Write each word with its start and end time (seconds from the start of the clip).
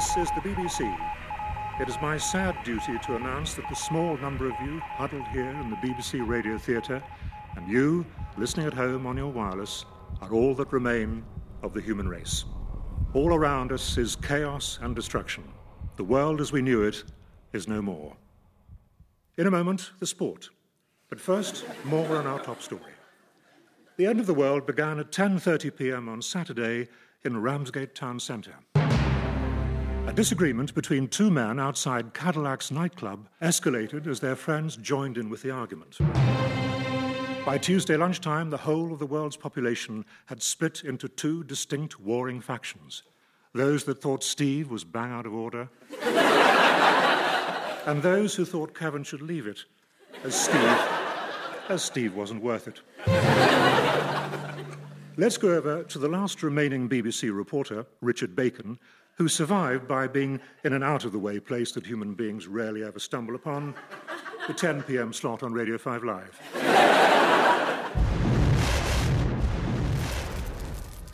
This 0.00 0.16
is 0.16 0.30
the 0.30 0.40
BBC. 0.40 0.98
It 1.78 1.86
is 1.86 2.00
my 2.00 2.16
sad 2.16 2.56
duty 2.64 2.98
to 3.04 3.16
announce 3.16 3.52
that 3.52 3.68
the 3.68 3.76
small 3.76 4.16
number 4.16 4.48
of 4.48 4.54
you 4.64 4.78
huddled 4.80 5.28
here 5.28 5.50
in 5.50 5.68
the 5.68 5.76
BBC 5.76 6.26
Radio 6.26 6.56
Theatre 6.56 7.02
and 7.54 7.68
you, 7.68 8.06
listening 8.38 8.66
at 8.66 8.72
home 8.72 9.06
on 9.06 9.18
your 9.18 9.30
wireless, 9.30 9.84
are 10.22 10.32
all 10.32 10.54
that 10.54 10.72
remain 10.72 11.22
of 11.62 11.74
the 11.74 11.82
human 11.82 12.08
race. 12.08 12.46
All 13.12 13.34
around 13.34 13.72
us 13.72 13.98
is 13.98 14.16
chaos 14.16 14.78
and 14.80 14.96
destruction. 14.96 15.44
The 15.96 16.04
world 16.04 16.40
as 16.40 16.50
we 16.50 16.62
knew 16.62 16.82
it 16.82 17.04
is 17.52 17.68
no 17.68 17.82
more. 17.82 18.16
In 19.36 19.46
a 19.46 19.50
moment, 19.50 19.90
the 19.98 20.06
sport. 20.06 20.48
But 21.10 21.20
first, 21.20 21.66
more 21.84 22.16
on 22.16 22.26
our 22.26 22.40
top 22.40 22.62
story. 22.62 22.94
The 23.98 24.06
end 24.06 24.18
of 24.18 24.26
the 24.26 24.32
world 24.32 24.66
began 24.66 24.98
at 24.98 25.12
10:30 25.12 25.76
p.m. 25.76 26.08
on 26.08 26.22
Saturday 26.22 26.88
in 27.22 27.42
Ramsgate 27.42 27.94
Town 27.94 28.18
Centre. 28.18 28.54
A 30.10 30.12
disagreement 30.12 30.74
between 30.74 31.06
two 31.06 31.30
men 31.30 31.60
outside 31.60 32.14
Cadillac's 32.14 32.72
nightclub 32.72 33.28
escalated 33.40 34.08
as 34.08 34.18
their 34.18 34.34
friends 34.34 34.76
joined 34.76 35.16
in 35.16 35.30
with 35.30 35.40
the 35.40 35.52
argument. 35.52 35.98
By 37.46 37.58
Tuesday 37.62 37.96
lunchtime, 37.96 38.50
the 38.50 38.56
whole 38.56 38.92
of 38.92 38.98
the 38.98 39.06
world's 39.06 39.36
population 39.36 40.04
had 40.26 40.42
split 40.42 40.82
into 40.82 41.06
two 41.06 41.44
distinct 41.44 42.00
warring 42.00 42.40
factions 42.40 43.04
those 43.54 43.84
that 43.84 44.02
thought 44.02 44.24
Steve 44.24 44.68
was 44.68 44.82
bang 44.82 45.12
out 45.12 45.26
of 45.26 45.32
order, 45.32 45.68
and 47.86 48.02
those 48.02 48.34
who 48.34 48.44
thought 48.44 48.74
Kevin 48.74 49.04
should 49.04 49.22
leave 49.22 49.46
it, 49.46 49.64
as 50.24 50.34
Steve, 50.34 50.88
as 51.68 51.84
Steve 51.84 52.16
wasn't 52.16 52.42
worth 52.42 52.66
it. 52.66 52.80
Let's 55.16 55.36
go 55.36 55.50
over 55.50 55.82
to 55.84 55.98
the 55.98 56.08
last 56.08 56.42
remaining 56.42 56.88
BBC 56.88 57.36
reporter, 57.36 57.86
Richard 58.00 58.34
Bacon, 58.34 58.78
who 59.14 59.28
survived 59.28 59.86
by 59.86 60.06
being 60.06 60.40
in 60.64 60.72
an 60.72 60.82
out 60.82 61.04
of 61.04 61.12
the 61.12 61.18
way 61.18 61.38
place 61.38 61.72
that 61.72 61.86
human 61.86 62.14
beings 62.14 62.46
rarely 62.46 62.82
ever 62.82 62.98
stumble 62.98 63.34
upon 63.34 63.74
the 64.46 64.54
10 64.54 64.82
pm 64.84 65.12
slot 65.12 65.42
on 65.42 65.52
Radio 65.52 65.76
5 65.78 66.04
Live. 66.04 66.40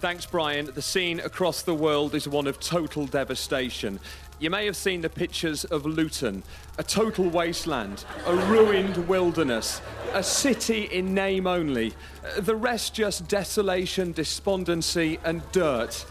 Thanks, 0.00 0.26
Brian. 0.26 0.66
The 0.72 0.82
scene 0.82 1.20
across 1.20 1.62
the 1.62 1.74
world 1.74 2.14
is 2.14 2.28
one 2.28 2.46
of 2.46 2.60
total 2.60 3.06
devastation. 3.06 3.98
You 4.38 4.50
may 4.50 4.66
have 4.66 4.76
seen 4.76 5.00
the 5.00 5.08
pictures 5.08 5.64
of 5.64 5.86
Luton, 5.86 6.42
a 6.76 6.82
total 6.82 7.28
wasteland, 7.28 8.04
a 8.26 8.36
ruined 8.36 9.08
wilderness, 9.08 9.80
a 10.12 10.22
city 10.22 10.82
in 10.92 11.14
name 11.14 11.46
only. 11.46 11.94
The 12.38 12.54
rest 12.54 12.94
just 12.94 13.26
desolation, 13.28 14.12
despondency, 14.12 15.18
and 15.24 15.42
dirt. 15.52 16.04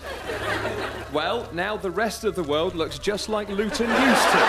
Well, 1.15 1.47
now 1.53 1.77
the 1.77 1.91
rest 1.91 2.25
of 2.25 2.35
the 2.35 2.43
world 2.43 2.75
looks 2.75 2.99
just 2.99 3.29
like 3.29 3.47
Luton 3.47 3.89
used 3.89 4.29
to. 4.31 4.39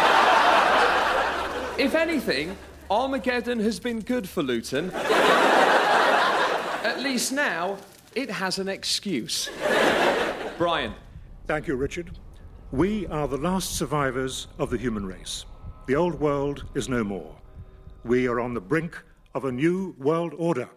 If 1.79 1.95
anything, 1.95 2.57
Armageddon 2.91 3.61
has 3.61 3.79
been 3.79 4.01
good 4.01 4.29
for 4.29 4.43
Luton. 4.43 4.91
At 6.83 6.99
least 6.99 7.31
now, 7.31 7.79
it 8.17 8.29
has 8.29 8.59
an 8.59 8.69
excuse. 8.69 9.49
Brian. 10.59 10.93
Thank 11.47 11.69
you, 11.69 11.77
Richard. 11.77 12.19
We 12.73 13.07
are 13.07 13.29
the 13.29 13.39
last 13.39 13.77
survivors 13.77 14.49
of 14.59 14.69
the 14.69 14.77
human 14.77 15.07
race. 15.07 15.45
The 15.87 15.95
old 15.95 16.19
world 16.19 16.65
is 16.75 16.89
no 16.89 17.05
more. 17.05 17.33
We 18.05 18.27
are 18.27 18.41
on 18.41 18.55
the 18.55 18.61
brink 18.61 19.01
of 19.37 19.45
a 19.45 19.53
new 19.53 19.95
world 20.01 20.35
order. 20.37 20.69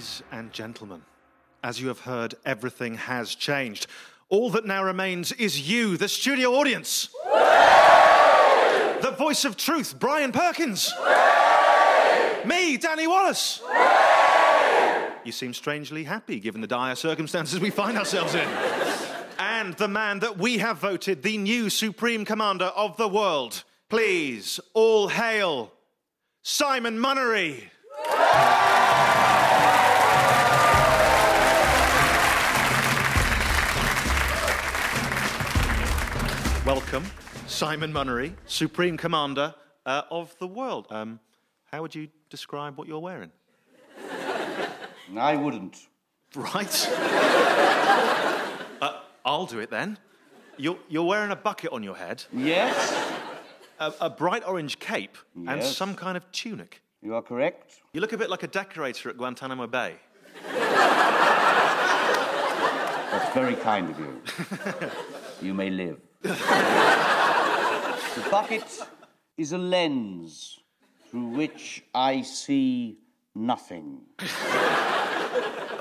Ladies 0.00 0.22
and 0.32 0.50
gentlemen, 0.50 1.02
as 1.62 1.78
you 1.78 1.88
have 1.88 2.00
heard, 2.00 2.34
everything 2.46 2.94
has 2.94 3.34
changed. 3.34 3.86
All 4.30 4.48
that 4.52 4.64
now 4.64 4.82
remains 4.82 5.30
is 5.32 5.68
you, 5.68 5.98
the 5.98 6.08
studio 6.08 6.54
audience. 6.54 7.10
The 9.02 9.14
voice 9.18 9.44
of 9.44 9.58
truth, 9.58 9.96
Brian 9.98 10.32
Perkins. 10.32 10.90
Me, 12.46 12.78
Danny 12.78 13.06
Wallace. 13.06 13.60
You 15.22 15.32
seem 15.32 15.52
strangely 15.52 16.04
happy 16.04 16.40
given 16.40 16.62
the 16.62 16.66
dire 16.66 16.94
circumstances 16.94 17.60
we 17.60 17.68
find 17.68 17.98
ourselves 17.98 18.34
in. 18.34 18.48
and 19.38 19.74
the 19.74 19.88
man 19.88 20.20
that 20.20 20.38
we 20.38 20.56
have 20.56 20.78
voted 20.78 21.22
the 21.22 21.36
new 21.36 21.68
Supreme 21.68 22.24
Commander 22.24 22.72
of 22.74 22.96
the 22.96 23.06
world. 23.06 23.64
Please, 23.90 24.60
all 24.72 25.08
hail 25.08 25.74
Simon 26.42 26.96
Munnery. 26.98 27.64
Welcome, 36.72 37.04
Simon 37.48 37.92
Munnery, 37.92 38.32
Supreme 38.46 38.96
Commander 38.96 39.56
uh, 39.84 40.02
of 40.08 40.38
the 40.38 40.46
world. 40.46 40.86
Um, 40.88 41.18
how 41.64 41.82
would 41.82 41.96
you 41.96 42.06
describe 42.28 42.78
what 42.78 42.86
you're 42.86 43.00
wearing? 43.00 43.32
I 45.18 45.34
wouldn't. 45.34 45.78
Right. 46.36 46.88
uh, 48.80 49.00
I'll 49.24 49.46
do 49.46 49.58
it 49.58 49.68
then. 49.72 49.98
You're, 50.58 50.78
you're 50.88 51.02
wearing 51.02 51.32
a 51.32 51.36
bucket 51.36 51.72
on 51.72 51.82
your 51.82 51.96
head, 51.96 52.22
Yes, 52.32 53.04
a, 53.80 53.92
a 54.02 54.08
bright 54.08 54.46
orange 54.46 54.78
cape, 54.78 55.18
and 55.34 55.62
Yes. 55.62 55.76
some 55.76 55.96
kind 55.96 56.16
of 56.16 56.22
tunic. 56.30 56.82
you 57.02 57.16
are 57.16 57.22
correct. 57.22 57.82
You 57.92 58.00
look 58.00 58.12
a 58.12 58.16
bit 58.16 58.30
like 58.30 58.44
a 58.44 58.48
decorator 58.48 59.10
at 59.10 59.16
Guantanamo 59.16 59.66
Bay. 59.66 59.96
That's 63.10 63.19
very 63.34 63.56
kind 63.56 63.90
of 63.90 63.98
you. 63.98 64.22
you 65.48 65.54
may 65.54 65.70
live. 65.70 66.00
the 66.22 66.36
bucket 68.30 68.64
is 69.36 69.52
a 69.52 69.58
lens 69.58 70.58
through 71.10 71.28
which 71.28 71.84
I 71.94 72.22
see 72.22 72.98
nothing. 73.34 74.00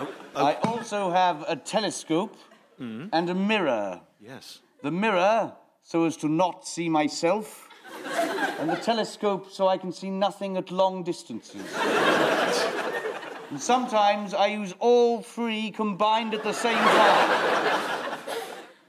Oh, 0.01 0.13
oh. 0.35 0.45
I 0.45 0.53
also 0.63 1.11
have 1.11 1.43
a 1.47 1.55
telescope 1.55 2.35
mm-hmm. 2.79 3.07
and 3.11 3.29
a 3.29 3.35
mirror. 3.35 4.01
Yes. 4.19 4.59
The 4.81 4.91
mirror 4.91 5.53
so 5.83 6.05
as 6.05 6.17
to 6.17 6.27
not 6.27 6.67
see 6.67 6.87
myself, 6.87 7.67
and 8.59 8.69
the 8.69 8.75
telescope 8.75 9.51
so 9.51 9.67
I 9.67 9.77
can 9.77 9.91
see 9.91 10.09
nothing 10.09 10.55
at 10.57 10.71
long 10.71 11.03
distances. 11.03 11.63
and 13.49 13.61
sometimes 13.61 14.33
I 14.33 14.47
use 14.47 14.73
all 14.79 15.21
three 15.21 15.71
combined 15.71 16.33
at 16.33 16.43
the 16.43 16.53
same 16.53 16.77
time. 16.77 18.19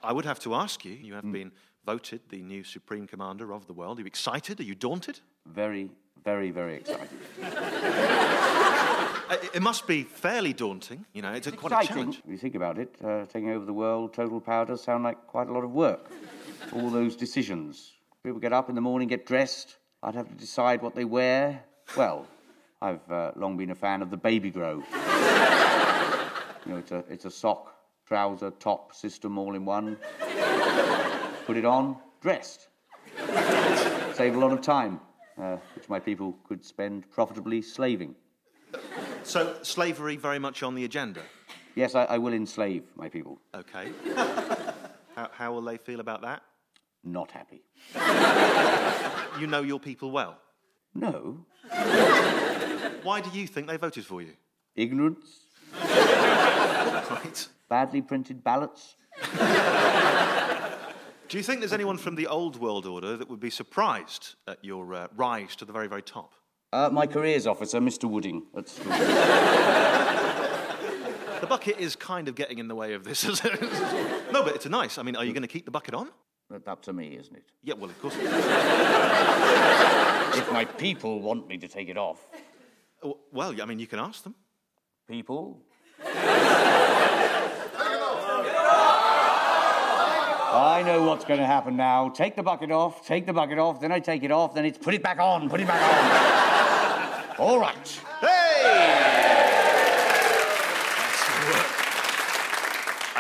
I 0.03 0.12
would 0.12 0.25
have 0.25 0.41
to 0.41 0.54
ask 0.54 0.84
you, 0.84 0.93
you 0.93 1.15
have 1.15 1.31
been 1.31 1.53
voted 1.84 2.21
the 2.28 2.43
new 2.43 2.65
Supreme 2.65 3.06
Commander 3.06 3.53
of 3.53 3.66
the 3.66 3.72
world. 3.72 3.98
Are 3.98 4.03
you 4.03 4.06
excited? 4.06 4.60
Are 4.60 4.65
you 4.65 4.75
daunted? 4.75 5.21
Very, 5.47 5.91
very, 6.25 6.50
very 6.50 6.76
excited. 6.76 7.09
It 9.54 9.62
must 9.62 9.87
be 9.87 10.03
fairly 10.03 10.53
daunting. 10.53 11.06
You 11.12 11.22
know, 11.22 11.32
it's 11.32 11.47
a, 11.47 11.53
quite 11.53 11.84
a 11.84 11.87
challenge. 11.87 12.21
If 12.25 12.31
you 12.31 12.37
think 12.37 12.56
about 12.56 12.78
it, 12.78 12.97
uh, 13.04 13.27
taking 13.27 13.50
over 13.50 13.65
the 13.65 13.72
world, 13.72 14.12
total 14.12 14.41
power 14.41 14.65
does 14.65 14.82
sound 14.82 15.04
like 15.04 15.25
quite 15.28 15.48
a 15.48 15.53
lot 15.53 15.63
of 15.63 15.71
work. 15.71 16.10
All 16.72 16.91
those 16.91 17.15
decisions. 17.15 17.92
People 18.24 18.41
get 18.41 18.53
up 18.53 18.68
in 18.68 18.74
the 18.74 18.80
morning, 18.80 19.06
get 19.06 19.27
dressed. 19.27 19.77
I'd 20.03 20.16
have 20.16 20.28
to 20.28 20.34
decide 20.34 20.83
what 20.83 20.97
they 20.97 21.04
wear. 21.04 21.63
Well, 21.97 22.27
I've 22.82 23.10
uh, 23.10 23.32
long 23.36 23.59
been 23.59 23.71
a 23.71 23.74
fan 23.74 24.00
of 24.00 24.10
the 24.10 24.16
baby 24.16 24.50
grow. 24.50 24.77
you 26.65 26.72
know, 26.72 26.78
it's 26.78 26.92
a, 26.92 27.04
it's 27.10 27.27
a 27.27 27.30
sock, 27.30 27.74
trouser, 28.06 28.50
top 28.53 28.94
system 28.94 29.36
all 29.36 29.54
in 29.54 29.66
one. 29.66 29.98
Put 31.44 31.59
it 31.59 31.66
on, 31.66 31.98
dressed. 32.22 32.68
Save 34.15 34.34
a 34.34 34.38
lot 34.38 34.53
of 34.53 34.62
time, 34.62 34.98
uh, 35.38 35.59
which 35.77 35.91
my 35.91 36.00
people 36.00 36.38
could 36.48 36.65
spend 36.65 37.10
profitably 37.10 37.60
slaving. 37.60 38.15
So, 39.24 39.56
slavery 39.62 40.16
very 40.16 40.38
much 40.38 40.62
on 40.62 40.74
the 40.74 40.84
agenda. 40.84 41.21
Yes, 41.74 41.94
I, 41.94 42.04
I 42.04 42.16
will 42.16 42.32
enslave 42.32 42.84
my 42.97 43.10
people. 43.10 43.42
Okay. 43.54 43.92
how, 45.15 45.28
how 45.32 45.53
will 45.53 45.62
they 45.62 45.77
feel 45.77 46.00
about 46.00 46.22
that? 46.22 46.42
Not 47.04 47.30
happy. 47.30 47.62
You 49.38 49.47
know 49.47 49.62
your 49.62 49.80
people 49.80 50.10
well. 50.10 50.38
No. 50.94 51.44
Why 53.03 53.21
do 53.21 53.31
you 53.39 53.47
think 53.47 53.67
they 53.67 53.77
voted 53.77 54.05
for 54.05 54.23
you? 54.23 54.33
Ignorance, 54.77 55.41
Right. 55.75 57.49
badly 57.69 58.03
printed 58.03 58.43
ballots. 58.45 58.97
Do 61.29 61.37
you 61.37 61.43
think 61.45 61.61
there's 61.61 61.73
anyone 61.73 61.97
from 61.99 62.15
the 62.17 62.27
old 62.27 62.57
world 62.57 62.87
order 62.87 63.17
that 63.17 63.29
would 63.31 63.39
be 63.41 63.51
surprised 63.51 64.35
at 64.49 64.65
your 64.65 64.95
uh, 64.95 65.09
rise 65.17 65.55
to 65.57 65.65
the 65.65 65.73
very, 65.73 65.87
very 65.87 66.03
top? 66.03 66.33
Uh, 66.73 66.89
my 66.93 67.07
careers 67.07 67.47
officer, 67.47 67.81
Mr. 67.81 68.05
Wooding, 68.09 68.47
at 68.57 68.69
school. 68.69 68.93
The 71.41 71.47
bucket 71.47 71.79
is 71.79 71.97
kind 71.97 72.29
of 72.29 72.35
getting 72.35 72.59
in 72.59 72.69
the 72.69 72.75
way 72.75 72.93
of 72.95 73.05
this. 73.05 73.25
no, 73.45 74.43
but 74.45 74.55
it's 74.55 74.67
a 74.67 74.71
nice. 74.71 74.99
I 74.99 75.03
mean, 75.03 75.17
are 75.17 75.25
you 75.25 75.33
going 75.33 75.43
to 75.43 75.49
keep 75.49 75.65
the 75.65 75.71
bucket 75.71 75.95
on? 75.95 76.09
That's 76.51 76.67
up 76.69 76.83
to 76.83 76.93
me, 76.93 77.17
isn't 77.19 77.35
it? 77.35 77.45
Yeah, 77.63 77.75
well, 77.75 77.91
of 77.91 78.01
course. 78.01 78.15
If 80.37 80.53
my 80.53 80.65
people 80.65 81.21
want 81.21 81.49
me 81.49 81.59
to 81.59 81.69
take 81.69 81.89
it 81.89 81.97
off. 81.97 82.27
Well, 83.33 83.61
I 83.61 83.65
mean, 83.65 83.79
you 83.79 83.87
can 83.87 83.99
ask 83.99 84.23
them. 84.23 84.35
People? 85.09 85.63
I 90.53 90.83
know 90.85 91.05
what's 91.05 91.25
going 91.25 91.41
to 91.41 91.47
happen 91.47 91.77
now. 91.77 92.09
Take 92.09 92.37
the 92.37 92.43
bucket 92.43 92.71
off, 92.71 93.07
take 93.07 93.25
the 93.25 93.33
bucket 93.33 93.59
off, 93.59 93.81
then 93.81 93.93
I 93.93 94.01
take 94.01 94.25
it 94.25 94.33
off, 94.33 94.55
then 94.55 94.65
it's 94.65 94.79
put 94.79 94.95
it 94.95 95.03
back 95.03 95.19
on, 95.19 95.49
put 95.49 95.61
it 95.61 95.67
back 95.67 95.81
on. 97.39 97.47
All 97.47 97.59
right. 97.59 98.01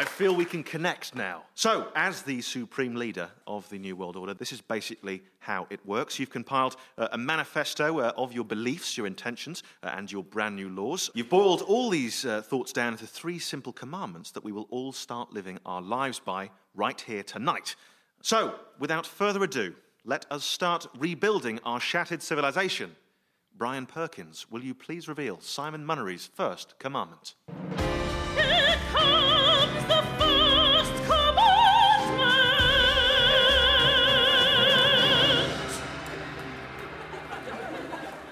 I 0.00 0.04
feel 0.04 0.34
we 0.34 0.46
can 0.46 0.62
connect 0.62 1.14
now. 1.14 1.42
So, 1.54 1.88
as 1.94 2.22
the 2.22 2.40
supreme 2.40 2.96
leader 2.96 3.28
of 3.46 3.68
the 3.68 3.78
New 3.78 3.94
World 3.96 4.16
Order, 4.16 4.32
this 4.32 4.50
is 4.50 4.62
basically 4.62 5.22
how 5.40 5.66
it 5.68 5.84
works. 5.84 6.18
You've 6.18 6.30
compiled 6.30 6.76
uh, 6.96 7.08
a 7.12 7.18
manifesto 7.18 7.98
uh, 7.98 8.14
of 8.16 8.32
your 8.32 8.46
beliefs, 8.46 8.96
your 8.96 9.06
intentions, 9.06 9.62
uh, 9.82 9.92
and 9.94 10.10
your 10.10 10.24
brand 10.24 10.56
new 10.56 10.70
laws. 10.70 11.10
You've 11.12 11.28
boiled 11.28 11.60
all 11.60 11.90
these 11.90 12.24
uh, 12.24 12.40
thoughts 12.40 12.72
down 12.72 12.94
into 12.94 13.06
three 13.06 13.38
simple 13.38 13.74
commandments 13.74 14.30
that 14.30 14.42
we 14.42 14.52
will 14.52 14.66
all 14.70 14.92
start 14.92 15.34
living 15.34 15.58
our 15.66 15.82
lives 15.82 16.18
by 16.18 16.48
right 16.74 16.98
here 16.98 17.22
tonight. 17.22 17.76
So, 18.22 18.54
without 18.78 19.06
further 19.06 19.44
ado, 19.44 19.74
let 20.06 20.24
us 20.30 20.44
start 20.44 20.86
rebuilding 20.98 21.60
our 21.62 21.78
shattered 21.78 22.22
civilization. 22.22 22.96
Brian 23.54 23.84
Perkins, 23.84 24.46
will 24.50 24.64
you 24.64 24.72
please 24.72 25.08
reveal 25.08 25.40
Simon 25.42 25.84
Munnery's 25.84 26.30
first 26.34 26.78
commandment? 26.78 27.34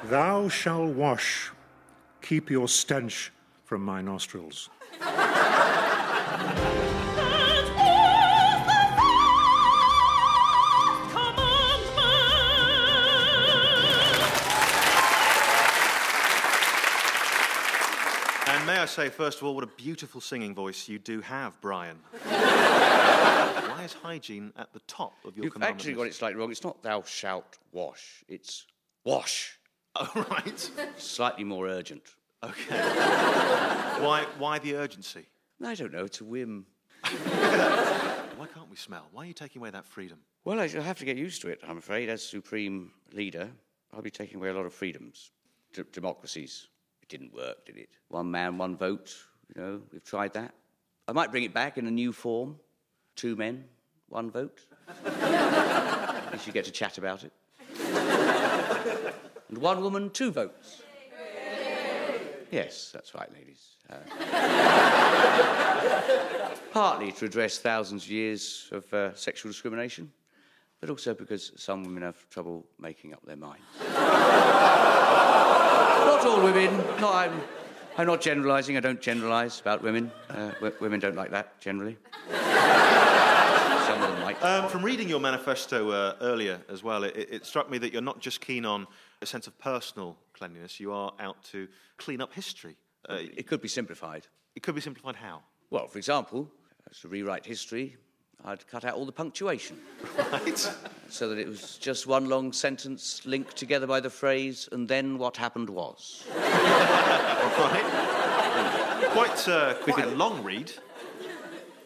Thou 0.09 0.49
shalt 0.49 0.95
wash, 0.95 1.51
keep 2.23 2.49
your 2.49 2.67
stench 2.67 3.31
from 3.65 3.85
my 3.85 4.01
nostrils. 4.01 4.71
That 4.99 5.11
was 7.37 7.69
the 7.69 8.83
first 11.11 11.13
commandment. 11.13 12.09
And 18.49 18.67
may 18.67 18.79
I 18.79 18.87
say, 18.87 19.11
first 19.11 19.43
of 19.43 19.45
all, 19.45 19.55
what 19.55 19.65
a 19.65 19.67
beautiful 19.67 20.23
singing 20.23 20.55
voice 20.55 20.89
you 20.89 20.99
do 20.99 21.21
have, 21.21 21.61
Brian. 21.61 21.99
Why 22.25 23.83
is 23.85 23.93
hygiene 23.93 24.55
at 24.57 24.73
the 24.73 24.81
top 24.87 25.13
of 25.27 25.37
your 25.37 25.45
You've 25.45 25.53
commandment 25.53 25.81
actually 25.81 25.93
got 25.93 26.07
it 26.07 26.15
slightly 26.15 26.41
wrong. 26.41 26.51
It's 26.51 26.65
not 26.65 26.83
thou 26.83 27.03
shalt 27.03 27.59
wash, 27.73 28.25
it's 28.27 28.65
wash. 29.05 29.58
Oh, 30.15 30.27
right. 30.31 30.71
Slightly 30.97 31.43
more 31.45 31.67
urgent. 31.67 32.03
Okay. 32.45 32.77
why, 34.01 34.27
why 34.39 34.59
the 34.61 34.77
urgency? 34.77 35.27
I 35.65 35.75
don't 35.75 35.93
know, 35.93 36.05
it's 36.05 36.21
a 36.21 36.25
whim. 36.25 36.67
Why 37.03 38.47
can't 38.55 38.71
we 38.71 38.77
smell? 38.77 39.09
Why 39.11 39.25
are 39.25 39.27
you 39.27 39.33
taking 39.33 39.61
away 39.61 39.71
that 39.71 39.85
freedom? 39.87 40.19
Well, 40.45 40.61
I 40.61 40.69
shall 40.69 40.83
have 40.83 40.99
to 41.01 41.05
get 41.05 41.17
used 41.17 41.43
to 41.43 41.49
it, 41.49 41.61
I'm 41.67 41.79
afraid. 41.79 42.09
As 42.09 42.23
supreme 42.23 42.93
leader, 43.13 43.51
I'll 43.93 44.03
be 44.03 44.11
taking 44.11 44.37
away 44.37 44.51
a 44.51 44.55
lot 44.55 44.67
of 44.67 44.73
freedoms. 44.73 45.33
D- 45.73 45.83
democracies. 45.93 46.69
It 47.03 47.09
didn't 47.09 47.35
work, 47.35 47.67
did 47.67 47.77
it? 47.77 47.89
One 48.09 48.31
man, 48.31 48.57
one 48.57 48.77
vote. 48.77 49.17
You 49.55 49.61
know, 49.61 49.83
we've 49.93 50.05
tried 50.05 50.33
that. 50.35 50.55
I 51.09 51.13
might 51.13 51.33
bring 51.33 51.43
it 51.43 51.53
back 51.53 51.77
in 51.77 51.87
a 51.87 51.91
new 51.91 52.13
form. 52.13 52.57
Two 53.17 53.35
men, 53.35 53.65
one 54.09 54.31
vote. 54.31 54.61
At 55.05 56.33
least 56.33 56.47
you 56.47 56.53
get 56.53 56.67
to 56.67 56.71
chat 56.71 56.99
about 56.99 57.25
it. 57.25 57.33
And 59.49 59.59
one 59.59 59.83
woman, 59.83 60.11
two 60.11 60.31
votes. 60.31 60.83
Yes, 62.51 62.91
that's 62.93 63.15
right, 63.15 63.31
ladies. 63.33 63.77
Uh, 63.91 63.97
partly 66.73 67.13
to 67.13 67.25
address 67.27 67.59
thousands 67.59 68.05
of 68.05 68.11
years 68.11 68.69
of 68.73 68.93
uh, 68.95 69.15
sexual 69.15 69.51
discrimination, 69.51 70.11
but 70.81 70.91
also 70.91 71.15
because 71.15 71.53
some 71.57 71.85
women 71.85 72.03
have 72.03 72.29
trouble 72.31 72.67
making 72.79 73.13
up 73.13 73.25
their 73.27 73.37
minds. 73.37 73.65
not 76.09 76.25
all 76.27 76.43
women. 76.43 76.77
Not, 77.01 77.15
I'm, 77.15 77.41
I'm 77.99 78.07
not 78.07 78.21
generalising. 78.21 78.77
I 78.77 78.81
don't 78.81 79.01
generalise 79.01 79.61
about 79.61 79.83
women. 79.83 80.11
Uh, 80.31 80.53
w- 80.53 80.75
women 80.81 81.01
don't 81.01 81.17
like 81.17 81.31
that 81.31 81.59
generally. 81.61 81.97
some 82.31 84.03
of 84.03 84.11
them 84.11 84.21
might. 84.23 84.43
Um, 84.43 84.69
from 84.69 84.83
reading 84.85 85.09
your 85.09 85.21
manifesto 85.21 85.91
uh, 85.91 86.17
earlier 86.21 86.61
as 86.69 86.83
well, 86.83 87.05
it, 87.05 87.15
it 87.17 87.47
struck 87.47 87.71
me 87.71 87.79
that 87.79 87.93
you're 87.93 88.03
not 88.03 88.21
just 88.21 88.41
keen 88.41 88.65
on 88.65 88.87
a 89.21 89.27
sense 89.27 89.47
of 89.47 89.59
personal 89.59 90.17
cleanliness, 90.33 90.79
you 90.81 90.93
are 90.93 91.13
out 91.19 91.43
to 91.45 91.69
clean 91.97 92.21
up 92.21 92.33
history. 92.33 92.77
Uh, 93.09 93.19
it 93.21 93.47
could 93.47 93.61
be 93.61 93.69
simplified. 93.69 94.27
it 94.55 94.63
could 94.63 94.75
be 94.75 94.81
simplified 94.81 95.17
how? 95.17 95.43
Well, 95.71 95.87
for 95.87 95.99
example, 95.99 96.51
to 97.01 97.09
rewrite 97.09 97.45
history, 97.45 97.97
I'd 98.45 98.67
cut 98.67 98.85
out 98.85 98.95
all 98.95 99.05
the 99.05 99.13
punctuation. 99.13 99.79
Right? 100.17 100.59
so 101.09 101.29
that 101.29 101.39
it 101.39 101.49
was 101.49 101.77
just 101.79 102.07
one 102.07 102.29
long 102.29 102.53
sentence 102.53 103.27
linked 103.27 103.57
together 103.57 103.87
by 103.87 104.01
the 104.01 104.11
phrase, 104.11 104.69
and 104.73 104.89
then 104.89 105.19
what 105.19 105.37
happened 105.37 105.69
was. 105.71 106.27
right? 106.37 107.85
Quite, 109.11 109.49
uh, 109.49 109.75
quite 109.83 110.05
a 110.05 110.11
long 110.11 110.43
read. 110.45 110.73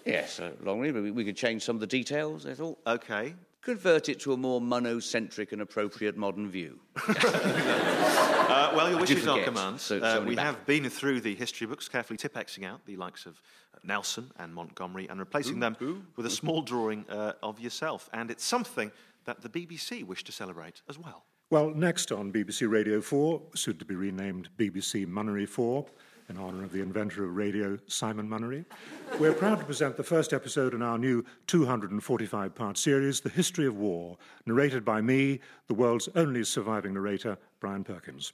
Yes, 0.05 0.41
a 0.41 0.53
long 0.63 0.81
read, 0.81 0.95
but 0.95 1.03
we, 1.03 1.11
we 1.11 1.25
could 1.25 1.37
change 1.37 1.63
some 1.63 1.77
of 1.77 1.81
the 1.81 1.87
details, 1.87 2.47
I 2.47 2.55
thought. 2.55 2.79
Okay. 2.87 3.35
Convert 3.63 4.09
it 4.09 4.19
to 4.21 4.33
a 4.33 4.37
more 4.37 4.61
monocentric 4.61 5.53
and 5.53 5.63
appropriate 5.63 6.17
modern 6.17 6.51
view. 6.51 6.81
Uh, 8.53 8.71
well, 8.77 8.87
your 8.91 9.01
I 9.01 9.05
do 9.07 9.15
wishes 9.15 9.27
are 9.27 9.31
forget. 9.37 9.47
commands. 9.47 9.81
So- 9.83 9.99
so 10.01 10.21
uh, 10.21 10.25
we 10.27 10.35
back. 10.35 10.45
have 10.45 10.67
been 10.67 10.91
through 10.91 11.23
the 11.23 11.35
history 11.35 11.67
books, 11.67 11.89
carefully 11.89 12.19
tipexing 12.19 12.67
out 12.67 12.85
the 12.85 12.97
likes 12.97 13.25
of 13.25 13.41
uh, 13.75 13.79
Nelson 13.83 14.31
and 14.39 14.53
Montgomery 14.55 15.09
and 15.09 15.19
replacing 15.19 15.59
them 15.59 15.75
with 16.17 16.27
a 16.27 16.31
small 16.31 16.61
drawing 16.61 17.07
uh, 17.09 17.33
of 17.43 17.59
yourself. 17.61 18.11
And 18.13 18.31
it's 18.31 18.45
something 18.45 18.93
that 19.25 19.41
the 19.41 19.49
BBC 19.49 20.05
wish 20.05 20.23
to 20.25 20.33
celebrate 20.33 20.83
as 20.91 20.99
well. 20.99 21.25
Well, 21.49 21.71
next 21.71 22.13
on 22.13 22.31
BBC 22.31 22.69
Radio 22.71 23.01
4, 23.01 23.41
soon 23.55 23.79
to 23.79 23.87
be 23.87 23.95
renamed 23.95 24.51
BBC 24.59 25.07
Munnery 25.07 25.49
4, 25.49 25.87
in 26.33 26.43
honour 26.43 26.65
of 26.65 26.73
the 26.73 26.81
inventor 26.81 27.25
of 27.25 27.37
radio, 27.37 27.79
Simon 27.87 28.27
Munnery, 28.27 28.65
we're 29.19 29.35
proud 29.35 29.59
to 29.59 29.65
present 29.67 29.97
the 29.97 30.03
first 30.03 30.33
episode 30.33 30.73
in 30.73 30.81
our 30.81 30.97
new 30.97 31.23
245 31.47 32.55
part 32.55 32.79
series, 32.79 33.21
The 33.21 33.29
History 33.29 33.67
of 33.67 33.77
War, 33.77 34.17
narrated 34.47 34.83
by 34.83 35.03
me, 35.03 35.41
the 35.69 35.75
world's 35.75 36.09
only 36.15 36.43
surviving 36.45 36.95
narrator, 36.95 37.37
Brian 37.61 37.85
Perkins. 37.85 38.33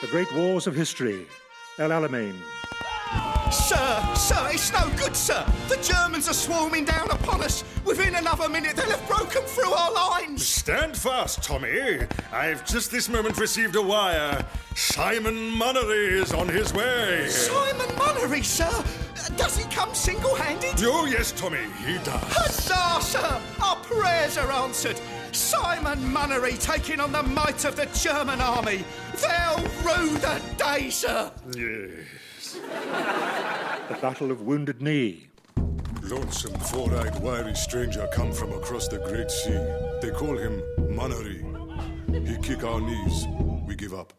The 0.00 0.06
Great 0.06 0.32
Wars 0.34 0.66
of 0.66 0.74
History, 0.74 1.26
El 1.78 1.90
Alamein, 1.90 2.34
Sir, 3.52 4.14
sir, 4.14 4.48
it's 4.50 4.72
no 4.72 4.90
good, 4.96 5.14
sir. 5.14 5.44
The 5.68 5.76
Germans 5.82 6.26
are 6.28 6.34
swarming 6.34 6.86
down 6.86 7.10
upon 7.10 7.42
us. 7.42 7.64
Within 7.84 8.14
another 8.14 8.48
minute, 8.48 8.76
they'll 8.76 8.90
have 8.90 9.06
broken 9.06 9.42
through 9.42 9.72
our 9.72 9.92
lines. 9.92 10.46
Stand 10.46 10.96
fast, 10.96 11.42
Tommy. 11.42 11.98
I've 12.32 12.64
just 12.64 12.90
this 12.90 13.10
moment 13.10 13.36
received 13.36 13.76
a 13.76 13.82
wire. 13.82 14.44
Simon 14.74 15.34
Munnery 15.34 16.12
is 16.12 16.32
on 16.32 16.48
his 16.48 16.72
way. 16.72 17.28
Simon 17.28 17.88
Munnery, 17.96 18.42
sir. 18.42 18.70
Does 19.36 19.58
he 19.58 19.64
come 19.64 19.94
single-handed? 19.94 20.74
Oh, 20.78 21.04
yes, 21.04 21.32
Tommy, 21.32 21.58
he 21.86 21.94
does. 21.98 22.22
Huzzah, 22.28 23.02
sir! 23.02 23.40
Our 23.62 23.76
prayers 23.76 24.38
are 24.38 24.50
answered. 24.50 24.98
Simon 25.32 25.98
Munnery 25.98 26.58
taking 26.60 27.00
on 27.00 27.12
the 27.12 27.22
might 27.22 27.64
of 27.64 27.76
the 27.76 27.86
German 27.94 28.40
army. 28.40 28.84
They'll 29.20 29.58
rue 29.84 30.16
the 30.18 30.40
day, 30.56 30.90
sir. 30.90 31.30
Yes. 31.54 31.90
The 32.42 33.98
Battle 34.00 34.32
of 34.32 34.42
Wounded 34.42 34.82
Knee, 34.82 35.28
Lonesome, 36.02 36.58
four-eyed, 36.58 37.22
wiry 37.22 37.54
stranger 37.54 38.08
come 38.12 38.32
from 38.32 38.52
across 38.52 38.88
the 38.88 38.98
great 38.98 39.30
sea. 39.30 39.60
They 40.00 40.10
call 40.10 40.36
him 40.36 40.60
Munnery. 40.76 41.38
He 42.26 42.36
kick 42.42 42.64
our 42.64 42.80
knees. 42.80 43.26
We 43.64 43.76
give 43.76 43.94
up. 43.94 44.12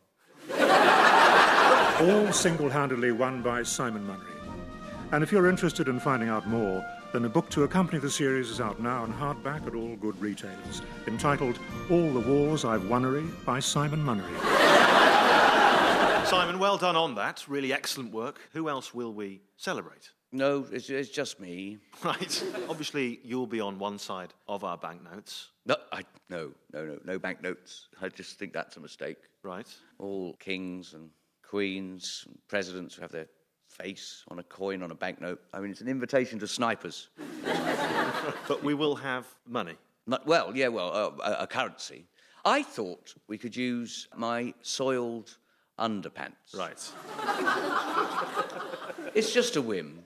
all 2.00 2.32
single 2.32 2.70
handedly 2.70 3.12
won 3.12 3.42
by 3.42 3.64
Simon 3.64 4.08
Munnery. 4.08 5.12
And 5.12 5.22
if 5.22 5.34
you're 5.34 5.50
interested 5.50 5.90
in 5.90 6.00
finding 6.00 6.30
out 6.30 6.48
more, 6.48 6.82
then 7.12 7.26
a 7.26 7.30
book 7.30 7.50
to 7.50 7.64
accompany 7.64 8.00
the 8.00 8.10
series 8.10 8.50
is 8.50 8.62
out 8.62 8.80
now 8.82 9.04
in 9.04 9.12
hardback 9.12 9.68
at 9.68 9.76
all 9.76 9.98
good 9.98 10.20
retailers, 10.22 10.82
entitled 11.08 11.60
All 11.92 12.14
the 12.14 12.22
Wars 12.22 12.64
I've 12.64 12.88
Wonnery 12.88 13.26
by 13.46 13.60
Simon 13.60 14.02
Munnery. 14.02 14.63
Simon, 16.34 16.58
well 16.58 16.78
done 16.80 16.96
on 16.96 17.14
that. 17.14 17.48
Really 17.48 17.72
excellent 17.72 18.12
work. 18.12 18.40
Who 18.54 18.68
else 18.68 18.92
will 18.92 19.14
we 19.14 19.40
celebrate? 19.56 20.10
No, 20.32 20.66
it's, 20.72 20.90
it's 20.90 21.10
just 21.10 21.40
me. 21.40 21.78
Right. 22.04 22.44
Obviously, 22.68 23.20
you'll 23.24 23.46
be 23.46 23.62
on 23.62 23.78
one 23.78 24.00
side 24.00 24.34
of 24.48 24.64
our 24.64 24.76
banknotes. 24.76 25.50
No, 25.68 25.76
I, 25.92 26.02
no, 26.30 26.52
no, 26.74 26.86
no, 26.86 26.98
no 27.06 27.20
banknotes. 27.20 27.88
I 28.02 28.10
just 28.10 28.40
think 28.40 28.52
that's 28.52 28.78
a 28.78 28.80
mistake. 28.80 29.18
Right. 29.44 29.68
All 30.00 30.34
kings 30.40 30.96
and 30.96 31.12
queens 31.48 32.24
and 32.26 32.40
presidents 32.48 32.96
who 32.96 33.04
have 33.04 33.12
their 33.12 33.28
face 33.68 34.24
on 34.30 34.40
a 34.40 34.44
coin 34.44 34.82
on 34.82 34.90
a 34.90 34.96
banknote. 34.96 35.40
I 35.54 35.60
mean, 35.60 35.70
it's 35.70 35.82
an 35.82 35.88
invitation 35.88 36.40
to 36.40 36.48
snipers. 36.48 37.10
But 38.48 38.64
we 38.64 38.74
will 38.74 38.96
have 38.96 39.28
money. 39.48 39.76
Not, 40.08 40.26
well, 40.26 40.52
yeah, 40.56 40.70
well, 40.70 40.92
uh, 41.24 41.32
a, 41.32 41.44
a 41.44 41.48
currency. 41.48 42.06
I 42.44 42.64
thought 42.64 43.14
we 43.28 43.38
could 43.38 43.56
use 43.56 44.08
my 44.18 44.54
soiled 44.64 45.38
underpants. 45.80 46.56
Right. 46.56 46.92
It's 49.16 49.32
just 49.32 49.56
a 49.56 49.62
whim. 49.62 50.06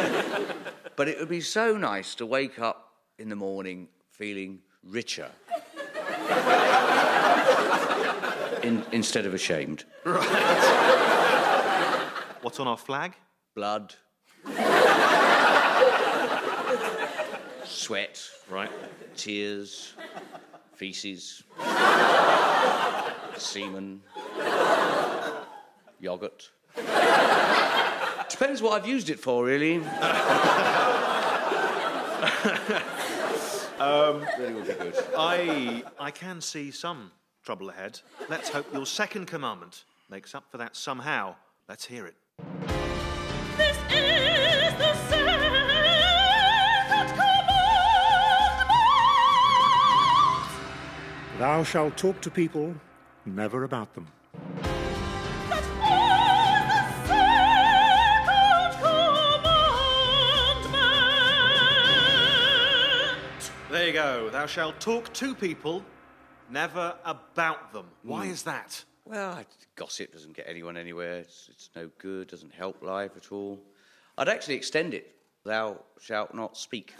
but 0.96 1.06
it 1.08 1.18
would 1.18 1.28
be 1.28 1.42
so 1.42 1.76
nice 1.76 2.14
to 2.14 2.24
wake 2.24 2.58
up 2.58 2.94
in 3.18 3.28
the 3.28 3.36
morning 3.36 3.88
feeling 4.10 4.60
richer. 4.82 5.30
In, 8.62 8.84
instead 8.92 9.26
of 9.26 9.34
ashamed. 9.34 9.84
Right. 10.04 10.22
What's 12.42 12.60
on 12.60 12.68
our 12.68 12.76
flag? 12.76 13.14
Blood. 13.56 13.94
Sweat. 17.64 18.22
Right. 18.48 18.70
Tears. 19.16 19.94
Feces. 20.76 21.42
Semen. 23.36 24.00
Yogurt. 26.02 26.50
Depends 26.76 28.60
what 28.60 28.72
I've 28.72 28.86
used 28.86 29.08
it 29.08 29.18
for, 29.18 29.44
really. 29.44 29.82
Um, 33.82 34.24
really 34.38 34.54
would 34.54 34.66
be 34.68 34.74
good. 34.74 34.94
I 35.18 35.82
I 35.98 36.12
can 36.12 36.40
see 36.40 36.70
some 36.70 37.10
trouble 37.42 37.68
ahead. 37.68 38.00
Let's 38.28 38.48
hope 38.48 38.72
your 38.72 38.86
second 38.86 39.26
commandment 39.26 39.82
makes 40.08 40.36
up 40.36 40.44
for 40.52 40.58
that 40.58 40.76
somehow. 40.76 41.34
Let's 41.68 41.84
hear 41.86 42.06
it. 42.06 42.14
This 43.56 43.76
is 43.76 44.78
the 44.78 44.94
second 45.08 45.40
commandment. 45.42 45.82
Thou 51.40 51.64
shalt 51.64 51.96
talk 51.96 52.20
to 52.20 52.30
people, 52.30 52.72
never 53.26 53.64
about 53.64 53.94
them. 53.94 54.06
Go. 63.92 64.30
Thou 64.30 64.46
shalt 64.46 64.80
talk 64.80 65.12
to 65.12 65.34
people, 65.34 65.84
never 66.48 66.94
about 67.04 67.74
them. 67.74 67.86
Why 68.02 68.24
is 68.24 68.42
that? 68.44 68.82
Well, 69.04 69.44
gossip 69.76 70.12
doesn't 70.12 70.34
get 70.34 70.46
anyone 70.48 70.78
anywhere. 70.78 71.16
It's, 71.16 71.50
it's 71.50 71.68
no 71.76 71.90
good, 71.98 72.28
doesn't 72.28 72.54
help 72.54 72.82
life 72.82 73.10
at 73.16 73.32
all. 73.32 73.60
I'd 74.16 74.30
actually 74.30 74.54
extend 74.54 74.94
it. 74.94 75.14
Thou 75.44 75.78
shalt 76.00 76.34
not 76.34 76.56
speak. 76.56 76.94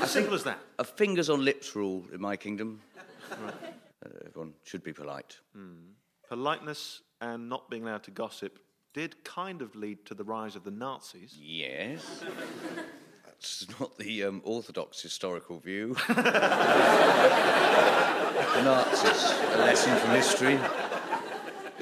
As 0.00 0.10
simple 0.10 0.34
as 0.34 0.44
that. 0.44 0.60
A 0.78 0.84
fingers 0.84 1.28
on 1.28 1.44
lips 1.44 1.74
rule 1.74 2.04
in 2.12 2.20
my 2.20 2.36
kingdom. 2.36 2.80
Uh, 3.32 3.50
everyone 4.24 4.52
should 4.62 4.84
be 4.84 4.92
polite. 4.92 5.36
Politeness 6.28 7.02
and 7.20 7.48
not 7.48 7.68
being 7.70 7.82
allowed 7.82 8.04
to 8.04 8.12
gossip 8.12 8.60
did 8.94 9.24
kind 9.24 9.62
of 9.62 9.74
lead 9.74 10.06
to 10.06 10.14
the 10.14 10.24
rise 10.24 10.54
of 10.54 10.62
the 10.62 10.70
Nazis. 10.70 11.36
Yes. 11.36 12.22
That's 13.38 13.66
not 13.78 13.98
the 13.98 14.24
um, 14.24 14.40
orthodox 14.44 15.02
historical 15.02 15.58
view. 15.58 15.94
the 16.08 16.22
Nazis, 18.64 19.30
a 19.52 19.58
lesson 19.58 19.96
from 19.98 20.10
history. 20.10 20.58